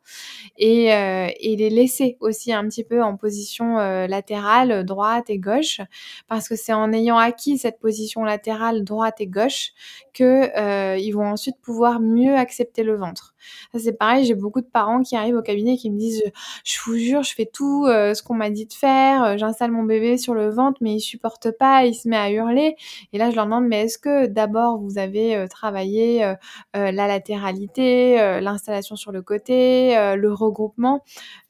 [0.59, 5.38] et heu et les laisser aussi un petit peu en position, heu, latérale, droite et
[5.38, 5.80] gauche.
[6.28, 9.70] Parce que c'est en ayant acquis cette position latérale droite et gauche
[10.14, 10.48] que,
[10.96, 13.31] heu, ils vont ensuite pouvoir mieux accepter le ventre.
[13.72, 16.22] Ça, c'est pareil, j'ai beaucoup de parents qui arrivent au cabinet et qui me disent:
[16.64, 19.70] «Je vous jure, je fais tout, heu, ce qu'on m'a dit de faire, heu, j'installe
[19.72, 22.76] mon bébé sur le ventre, mais il supporte pas, il se met à hurler»
[23.12, 26.34] et là, je leur demande: «Mais est-ce que d'abord vous avez, travaillé,
[26.74, 31.03] la latéralité, l'installation sur le côté, le regroupement?»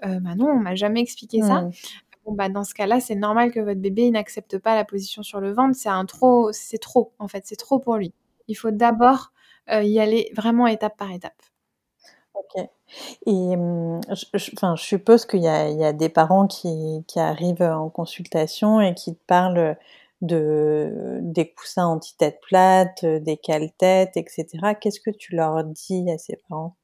[0.06, 1.64] «Heu, bah, non, on m'a jamais expliqué ça».
[2.26, 5.40] Bon, bah, dans ce cas-là, c'est normal que votre bébé, n'accepte pas la position sur
[5.40, 8.14] le ventre, c'est un trop c'est trop, en fait, c'est trop pour lui.
[8.48, 9.32] Il faut d'abord,
[9.70, 11.34] y aller vraiment étape par étape.
[12.56, 12.68] OK
[13.26, 13.32] et
[14.14, 19.14] je enfin, je suppose qu'il y a des parents qui arrivent, en consultation et qui
[19.16, 19.76] te parlent,
[20.22, 24.74] de des coussins anti-tête plate, des cale-tête et cetera.
[24.76, 26.76] Qu'est-ce que tu leur dis à ces parents?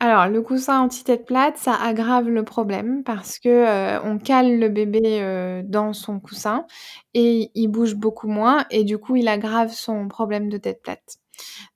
[0.00, 3.48] Alors, le coussin anti-tête plate, ça aggrave le problème parce que,
[3.96, 6.66] heu, on cale le bébé, heu, dans son coussin
[7.14, 11.18] et il bouge beaucoup moins et du coup, il aggrave son problème de tête plate.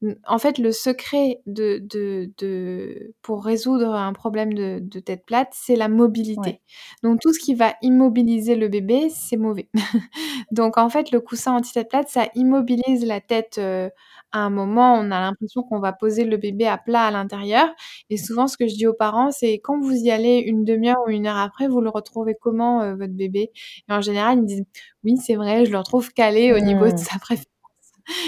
[0.03, 5.25] Mmh, en fait, le secret de de de pour résoudre un problème de de tête
[5.27, 5.89] plate, c'est la
[6.37, 6.53] Ouais.
[6.53, 6.61] mobilité.
[7.03, 9.69] Donc tout ce qui va immobiliser le bébé, c'est mauvais.
[10.53, 13.91] Donc en fait, le coussin anti-tête plate, ça immobilise la tête, heu,
[14.33, 17.69] à un moment, on a l'impression qu'on va poser le bébé à plat à l'intérieur
[18.11, 21.03] et souvent ce que je dis aux parents, c'est: «Quand vous y allez 1/2 heure
[21.07, 23.51] ou 1 heure après, vous le retrouvez comment, heu, votre bébé?»
[23.89, 24.65] et en général, ils me disent:
[25.05, 27.07] «Oui, c'est vrai, je le retrouve calé au niveau de Mmh.
[27.11, 27.47] sa préférence».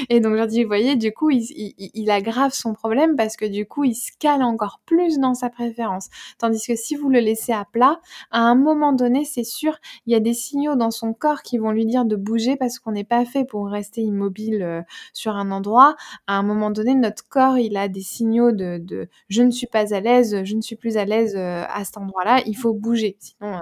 [0.08, 3.16] Et donc, je leur dis, vous voyez, du coup, il, il, il, aggrave son problème
[3.16, 6.08] parce que du coup, il se cale encore plus dans sa préférence.
[6.38, 10.12] Tandis que si vous le laissez à plat, à un moment donné, c'est sûr, il
[10.12, 12.92] y a des signaux dans son corps qui vont lui dire de bouger parce qu'on
[12.92, 14.82] n'est pas fait pour rester immobile euh,
[15.12, 15.96] sur un endroit.
[16.26, 19.66] À un moment donné, notre corps, il a des signaux de, de je ne suis
[19.66, 22.72] pas à l'aise, je ne suis plus à l'aise euh, à cet endroit-là, il faut
[22.72, 23.16] bouger.
[23.18, 23.60] Sinon,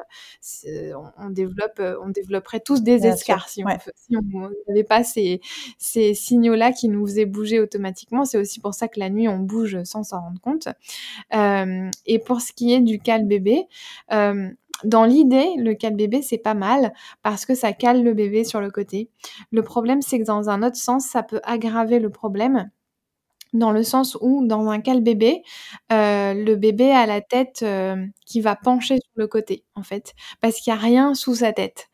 [0.66, 5.41] euh, on, développe, on développerait tous des escarres si on n'avait pas ces,
[5.79, 8.25] ces signaux-là qui nous faisaient bouger automatiquement.
[8.25, 10.69] C'est aussi pour ça que la nuit, on bouge sans s'en rendre compte.
[11.35, 13.67] Euh, et pour ce qui est du cal bébé,
[14.13, 14.49] euh,
[14.85, 16.93] dans l'idée, le cal bébé, c'est pas mal
[17.23, 19.11] parce que ça cale le bébé sur le côté.
[19.51, 22.71] Le problème, c'est que dans un autre sens, ça peut aggraver le problème
[23.53, 25.42] dans le sens où, dans un cal bébé,
[25.92, 27.96] euh, le bébé a la tête euh,
[28.26, 31.53] qui va pencher sur le côté, en fait, parce qu'il n'y a rien sous sa
[31.53, 31.88] tête.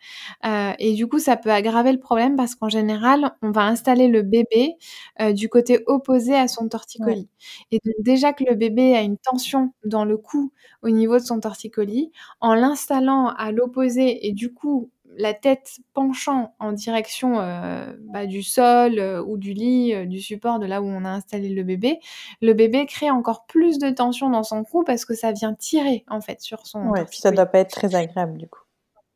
[0.47, 4.09] Euh, et du coup, ça peut aggraver le problème parce qu'en général, on va installer
[4.09, 4.75] le bébé
[5.33, 7.29] du côté opposé à son torticolis.
[7.71, 10.53] Et donc, déjà que le bébé a une tension dans le cou
[10.83, 16.55] au niveau de son torticolis, en l'installant à l'opposé et du coup la tête penchant
[16.61, 20.81] en direction euh, bah, du sol euh, ou du lit, euh, du support de là
[20.81, 21.99] où on a installé le bébé,
[22.41, 26.05] le bébé crée encore plus de tension dans son cou parce que ça vient tirer
[26.09, 26.87] en fait sur son.
[26.87, 28.61] Ouais, puis ça doit pas être très agréable du coup.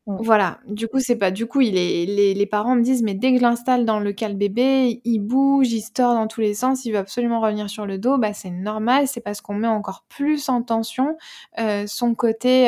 [0.05, 0.17] Mm.
[0.19, 3.13] Voilà, du coup c'est pas du coup il est, les, les, parents me disent mais
[3.13, 6.41] dès que je l'installe dans le cal bébé, il bouge, il se tord dans tous
[6.41, 9.53] les sens, il veut absolument revenir sur le dos, bah c'est normal, c'est parce qu'on
[9.53, 11.15] met encore plus en tension
[11.85, 12.65] son côté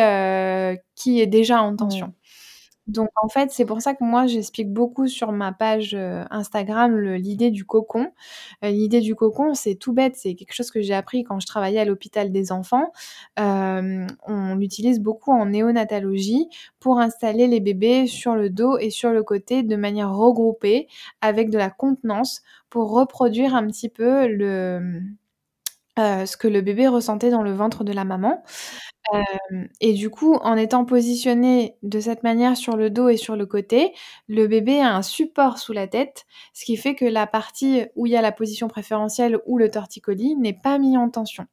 [0.95, 2.13] qui est déjà en tension.
[2.87, 6.95] Donc en fait, c'est pour ça que moi j'explique beaucoup sur ma page euh, Instagram
[7.15, 8.11] l'idée du cocon.
[8.63, 11.47] Euh, l'idée du cocon, c'est tout bête, c'est quelque chose que j'ai appris quand je
[11.47, 12.91] travaillais à l'hôpital des enfants.
[13.39, 16.47] Euh, on l'utilise beaucoup en néonatologie
[16.79, 20.87] pour installer les bébés sur le dos et sur le côté de manière regroupée
[21.21, 25.01] avec de la contenance pour reproduire un petit peu le
[25.97, 28.43] ce que le bébé ressentait dans le ventre de la maman
[29.81, 33.45] et du coup, en étant positionné de cette manière sur le dos et sur le
[33.45, 33.93] côté,
[34.27, 38.05] le bébé a un support sous la tête, ce qui fait que la partie où
[38.05, 41.45] il y a la position préférentielle ou le torticolis n'est pas mis en tension.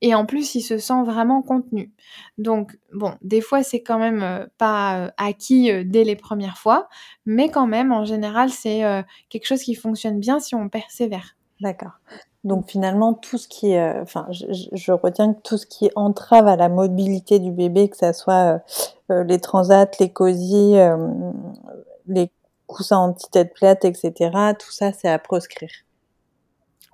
[0.00, 1.92] Et en plus, il se sent vraiment contenu.
[2.38, 6.88] Donc, bon, des fois, c'est quand même pas acquis dès les premières fois,
[7.24, 8.82] mais quand même, en général, c'est
[9.28, 11.36] quelque chose qui fonctionne bien si on persévère.
[11.60, 11.98] D'accord.
[12.46, 16.54] Donc finalement, tout ce qui, euh, enfin, je, retiens que tout ce qui entrave à
[16.54, 18.58] la mobilité du bébé, que ça soit euh,
[19.10, 20.76] euh, les transats, les cosy,
[22.06, 22.30] les
[22.68, 25.70] coussins anti-tête plate, etc., tout ça, c'est à proscrire.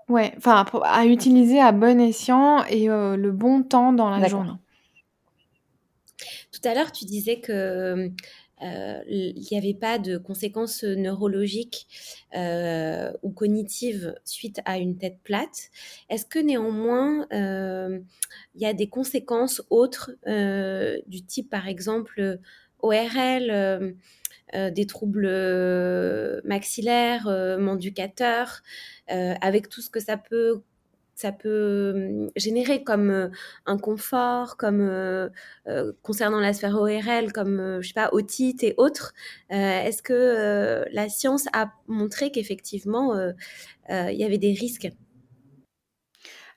[0.09, 4.53] Ouais, enfin, à, utiliser à bon escient et le bon temps dans la journée.
[6.53, 8.09] Tout à l'heure, tu disais que euh,
[8.63, 11.87] il n'y avait pas de conséquences neurologiques
[12.35, 15.71] euh, ou cognitives suite à une tête plate.
[16.09, 17.99] Est-ce que néanmoins, euh,
[18.55, 20.13] il y a des conséquences autres
[21.07, 22.39] du type, par exemple,
[22.81, 23.97] ORL
[24.53, 25.29] des troubles
[26.45, 27.27] maxillaires,
[27.59, 28.63] manducateurs,
[29.09, 30.63] avec tout ce que ça peut
[31.23, 33.31] ça peut générer comme
[33.67, 35.31] un confort, comme
[36.03, 39.15] concernant la sphère ORL, comme je sais pas otite et autres.
[39.51, 43.15] Est-ce que la science a montré qu'effectivement
[43.89, 44.89] il y avait des risques?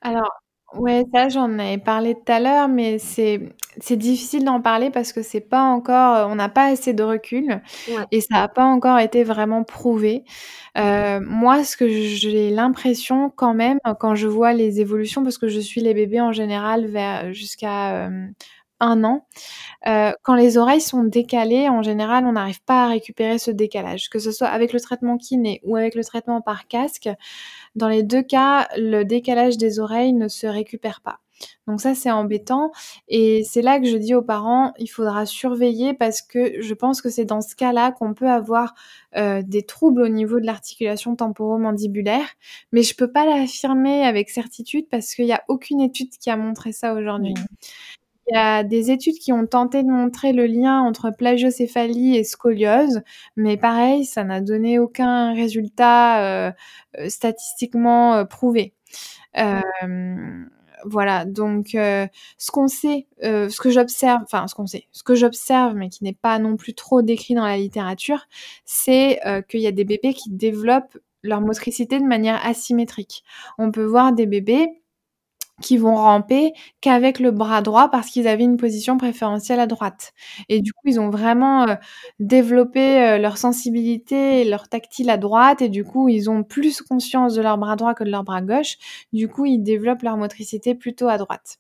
[0.02, 0.32] Alors
[0.74, 5.14] Ouais, ça, j'en ai parlé tout à l'heure, mais c'est c'est difficile d'en parler parce
[5.14, 7.62] que c'est pas encore, on n'a pas assez de recul
[8.12, 10.24] et ça n'a pas encore été vraiment prouvé.
[10.78, 15.48] Euh, moi, ce que j'ai l'impression quand même, quand je vois les évolutions, parce que
[15.50, 18.28] je suis les bébés en général vers jusqu'à euh,
[18.82, 19.26] un an.
[19.88, 24.10] Euh, quand les oreilles sont décalées, en général, on n'arrive pas à récupérer ce décalage,
[24.10, 27.10] que ce soit avec le traitement kiné ou avec le traitement par casque.
[27.76, 31.20] Dans les deux cas, le décalage des oreilles ne se récupère pas.
[31.68, 32.72] Donc ça, c'est embêtant.
[33.08, 37.02] Et c'est là que je dis aux parents, il faudra surveiller parce que je pense
[37.02, 38.76] que c'est dans ce cas-là qu'on peut avoir
[39.18, 42.28] euh, des troubles au niveau de l'articulation temporomandibulaire.
[42.72, 46.38] Mais je peux pas l'affirmer avec certitude parce qu'il n'y a aucune étude qui a
[46.38, 47.34] montré ça aujourd'hui.
[48.28, 52.24] Il y a des études qui ont tenté de montrer le lien entre plagiocéphalie et
[52.24, 53.02] scoliose,
[53.36, 56.52] mais pareil, ça n'a donné aucun résultat euh,
[56.98, 58.74] euh, statistiquement euh, prouvé.
[60.86, 65.76] voilà, donc ce qu'on sait, ce que j'observe, enfin ce qu'on sait, ce que j'observe,
[65.76, 68.28] mais qui n'est pas non plus trop décrit dans la littérature,
[68.66, 69.20] c'est
[69.50, 73.24] qu'il y a des bébés qui développent leur motricité de manière asymétrique.
[73.58, 74.70] On peut voir des bébés
[75.62, 80.14] qui vont ramper qu'avec le bras droit parce qu'ils avaient une position préférentielle à droite.
[80.50, 81.76] Et du coup, ils ont vraiment euh,
[82.20, 87.36] développé euh, leur sensibilité leur tactile à droite et du coup, ils ont plus conscience
[87.36, 88.78] de leur bras droit que de leur bras gauche.
[89.14, 91.58] Du coup, ils développent leur motricité plutôt à droite.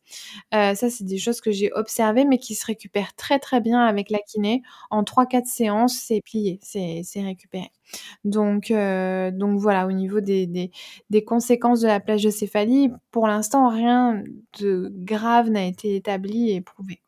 [0.54, 3.86] Euh, ça, c'est des choses que j'ai observées mais qui se récupèrent très très bien
[3.86, 4.62] avec la kiné.
[4.90, 7.72] En 3-4 séances, c'est plié, c'est récupéré.
[8.24, 10.72] Donc, euh, donc voilà, au niveau des, des,
[11.10, 14.24] des, conséquences de la plagiocéphalie, pour l'instant, rien
[14.60, 17.02] de grave n'a été établi et prouvé.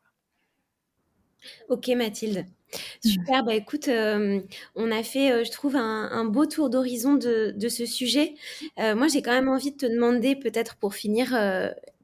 [1.68, 2.46] Ok Mathilde.
[3.04, 4.40] Super, bah écoute, euh,
[4.74, 8.34] on a fait, euh, je trouve, un, beau tour d'horizon de, de, ce sujet.
[8.76, 11.34] moi, j'ai quand même envie de te demander, peut-être pour finir,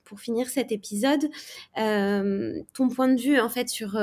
[0.04, 1.28] pour finir cet épisode,
[1.74, 3.98] ton point de vue en fait sur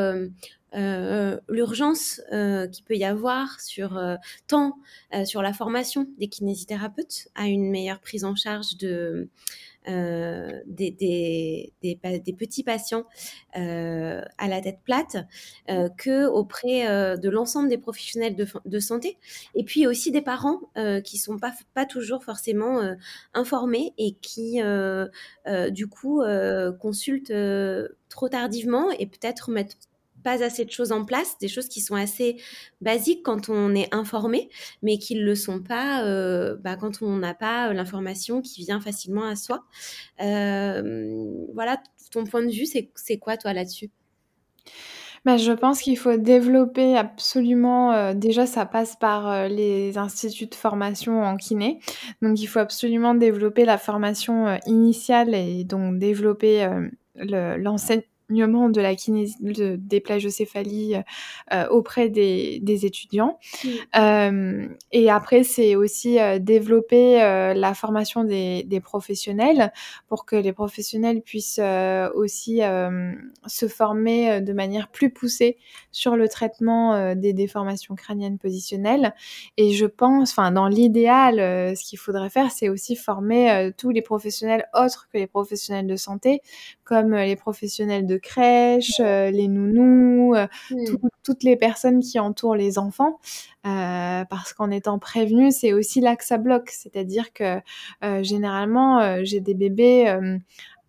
[0.73, 4.15] euh, l'urgence euh, qu'il peut y avoir sur euh,
[4.47, 4.77] tant
[5.25, 9.27] sur la formation des kinésithérapeutes à une meilleure prise en charge de
[9.87, 13.03] des, des, des, petits patients
[13.53, 15.17] à la tête plate
[15.97, 19.17] que auprès de l'ensemble des professionnels de, de, santé.
[19.55, 20.61] Et puis aussi des parents
[21.03, 22.79] qui sont pas pas toujours forcément
[23.33, 24.61] informés et qui
[25.71, 26.21] du coup
[26.79, 27.33] consultent
[28.07, 29.77] trop tardivement et peut-être mettent
[30.23, 32.37] pas assez de choses en place, des choses qui sont assez
[32.81, 34.49] basiques quand on est informé,
[34.81, 38.61] mais qui ne le sont pas euh, bah, quand on n'a pas euh, l'information qui
[38.61, 39.65] vient facilement à soi.
[40.21, 43.89] Euh, voilà, ton point de vue, c'est quoi toi là-dessus?
[45.23, 51.21] Bah, je pense qu'il faut développer absolument, déjà ça passe par les instituts de formation
[51.21, 51.79] en kiné.
[52.23, 56.67] Donc il faut absolument développer la formation initiale et donc développer
[57.15, 61.01] l'enseignement de la kinésie, des plagiocéphalies
[61.53, 63.39] euh, auprès des, des étudiants.
[63.63, 63.69] Mmh.
[63.97, 69.71] Euh, et après, c'est aussi euh, développer euh, la formation des, des, professionnels
[70.07, 72.61] pour que les professionnels puissent euh, aussi
[73.47, 75.57] se former de manière plus poussée
[75.91, 79.13] sur le traitement des déformations crâniennes positionnelles.
[79.57, 84.01] Et je pense, enfin, dans l'idéal, ce qu'il faudrait faire, c'est aussi former tous les
[84.01, 86.41] professionnels autres que les professionnels de santé,
[86.83, 90.47] comme les professionnels de crèche, euh, les nounous, euh,
[91.23, 93.19] toutes les personnes qui entourent les enfants.
[93.65, 96.69] Euh, parce qu'en étant prévenu, c'est aussi là que ça bloque.
[96.69, 97.59] C'est-à-dire que
[98.23, 100.07] généralement, j'ai des bébés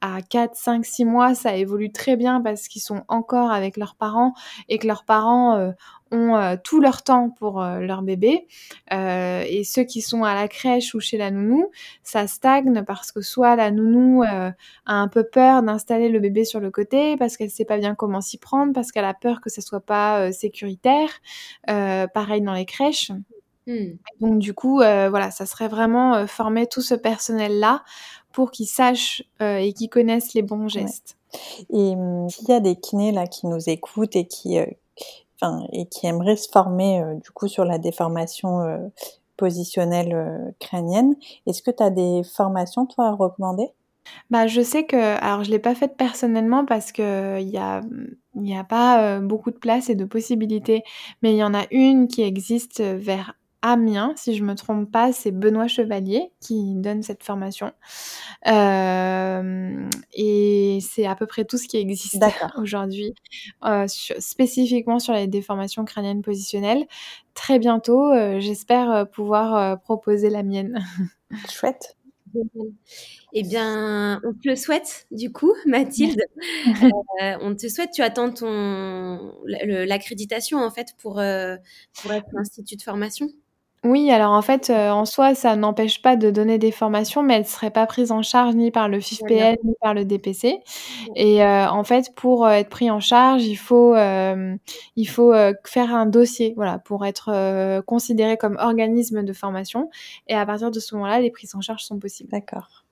[0.03, 3.95] à 4, 5, 6 mois, ça évolue très bien parce qu'ils sont encore avec leurs
[3.95, 4.35] parents
[4.68, 5.70] et que leurs parents euh,
[6.13, 8.47] ont euh, tout leur temps pour euh, leur bébé.
[8.91, 11.71] et ceux qui sont à la crèche ou chez la nounou,
[12.03, 14.55] ça stagne parce que soit la nounou a
[14.87, 18.21] un peu peur d'installer le bébé sur le côté parce qu'elle sait pas bien comment
[18.21, 21.09] s'y prendre, parce qu'elle a peur que ça soit pas sécuritaire.
[21.67, 23.13] pareil dans les crèches.
[23.67, 23.93] Mmh.
[24.21, 27.83] Donc du coup, voilà, ça serait vraiment former tout ce personnel-là
[28.33, 31.17] pour qu'ils sachent euh, et qu'ils connaissent les bons gestes.
[31.71, 34.59] Et hum, s'il y a des kinés là qui nous écoutent et qui,
[35.43, 38.90] euh, et qui aimeraient se former euh, du coup sur la déformation
[39.36, 41.16] positionnelle crânienne,
[41.47, 43.70] est-ce que tu as des formations toi à recommander?
[44.30, 47.80] Bah, je sais que, alors je l'ai pas faite personnellement parce que il y a,
[48.34, 50.82] il a pas beaucoup de place et de possibilités,
[51.22, 55.13] mais il y en a une qui existe vers Amiens, si je me trompe pas,
[55.13, 57.73] c'est Benoît Chevalier qui donne cette formation.
[58.49, 62.21] Euh, et c'est à peu près tout ce qui existe
[62.57, 63.15] aujourd'hui,
[63.65, 66.87] euh, spécifiquement sur les déformations crâniennes positionnelles.
[67.35, 70.85] Très bientôt, euh, j'espère pouvoir proposer la mienne.
[71.49, 71.97] Chouette.
[73.35, 76.23] Eh bien, on te le souhaite, du coup, Mathilde.
[77.43, 83.29] on te souhaite, tu attends ton l'accréditation en fait pour, pour être institut de formation
[83.85, 87.35] oui, alors en fait, euh, en soi, ça n'empêche pas de donner des formations, mais
[87.35, 90.61] elles ne seraient pas prises en charge ni par le FIFPL ni par le DPC.
[91.16, 95.33] Et euh, en fait, pour euh, être pris en charge, il faut, il faut
[95.64, 99.91] faire un dossier, voilà, pour être considéré comme organisme de formation.
[100.28, 102.30] Et à partir de ce moment-là, les prises en charge sont possibles.
[102.30, 102.85] D'accord.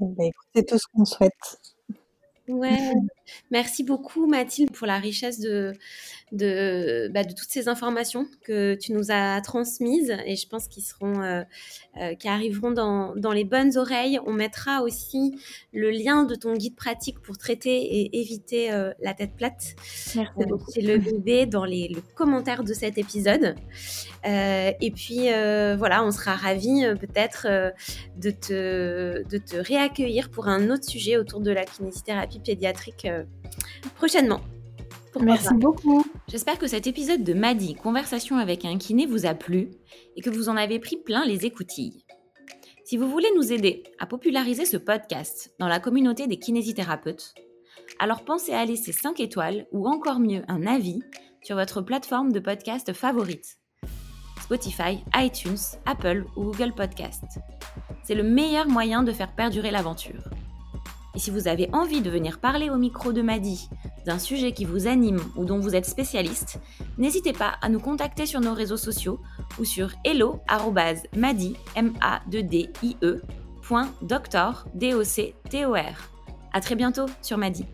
[0.00, 1.60] Eh ben, c'est tout ce qu'on souhaite.
[2.48, 2.76] Ouais,
[3.50, 5.72] merci beaucoup Mathilde pour la richesse de,
[6.32, 10.82] de, bah, de toutes ces informations que tu nous as transmises et je pense qu'ils
[10.82, 11.42] seront, euh,
[12.00, 14.18] euh, qui arriveront dans, dans, les bonnes oreilles.
[14.26, 15.38] On mettra aussi
[15.72, 19.74] le lien de ton guide pratique pour traiter et éviter euh, la tête plate.
[20.14, 20.70] Merci beaucoup.
[20.70, 23.54] C'est le bébé dans les, le commentaire de cet épisode.
[24.24, 25.28] et puis
[25.78, 27.46] voilà, on sera ravis peut-être
[28.16, 33.06] de, te, de te réaccueillir pour un autre sujet autour de la kinésithérapie pédiatrique
[33.96, 34.40] prochainement.
[35.20, 36.04] Merci beaucoup.
[36.28, 39.70] J'espère que cet épisode de Madi, Conversation avec un kiné, vous a plu
[40.16, 42.04] et que vous en avez pris plein les écoutilles.
[42.84, 47.34] Si vous voulez nous aider à populariser ce podcast dans la communauté des kinésithérapeutes,
[47.98, 51.02] alors pensez à laisser 5 étoiles ou encore mieux un avis
[51.42, 53.58] sur votre plateforme de podcast favorite.
[54.40, 57.24] Spotify, iTunes, Apple ou Google Podcast.
[58.04, 60.24] C'est le meilleur moyen de faire perdurer l'aventure.
[61.18, 63.68] Et si vous avez envie de venir parler au micro de Madi
[64.06, 66.60] d'un sujet qui vous anime ou dont vous êtes spécialiste,
[66.96, 69.18] n'hésitez pas à nous contacter sur nos réseaux sociaux
[69.58, 72.20] ou sur hello@madi m a
[73.02, 73.16] e,
[76.60, 77.66] très bientôt sur Madi.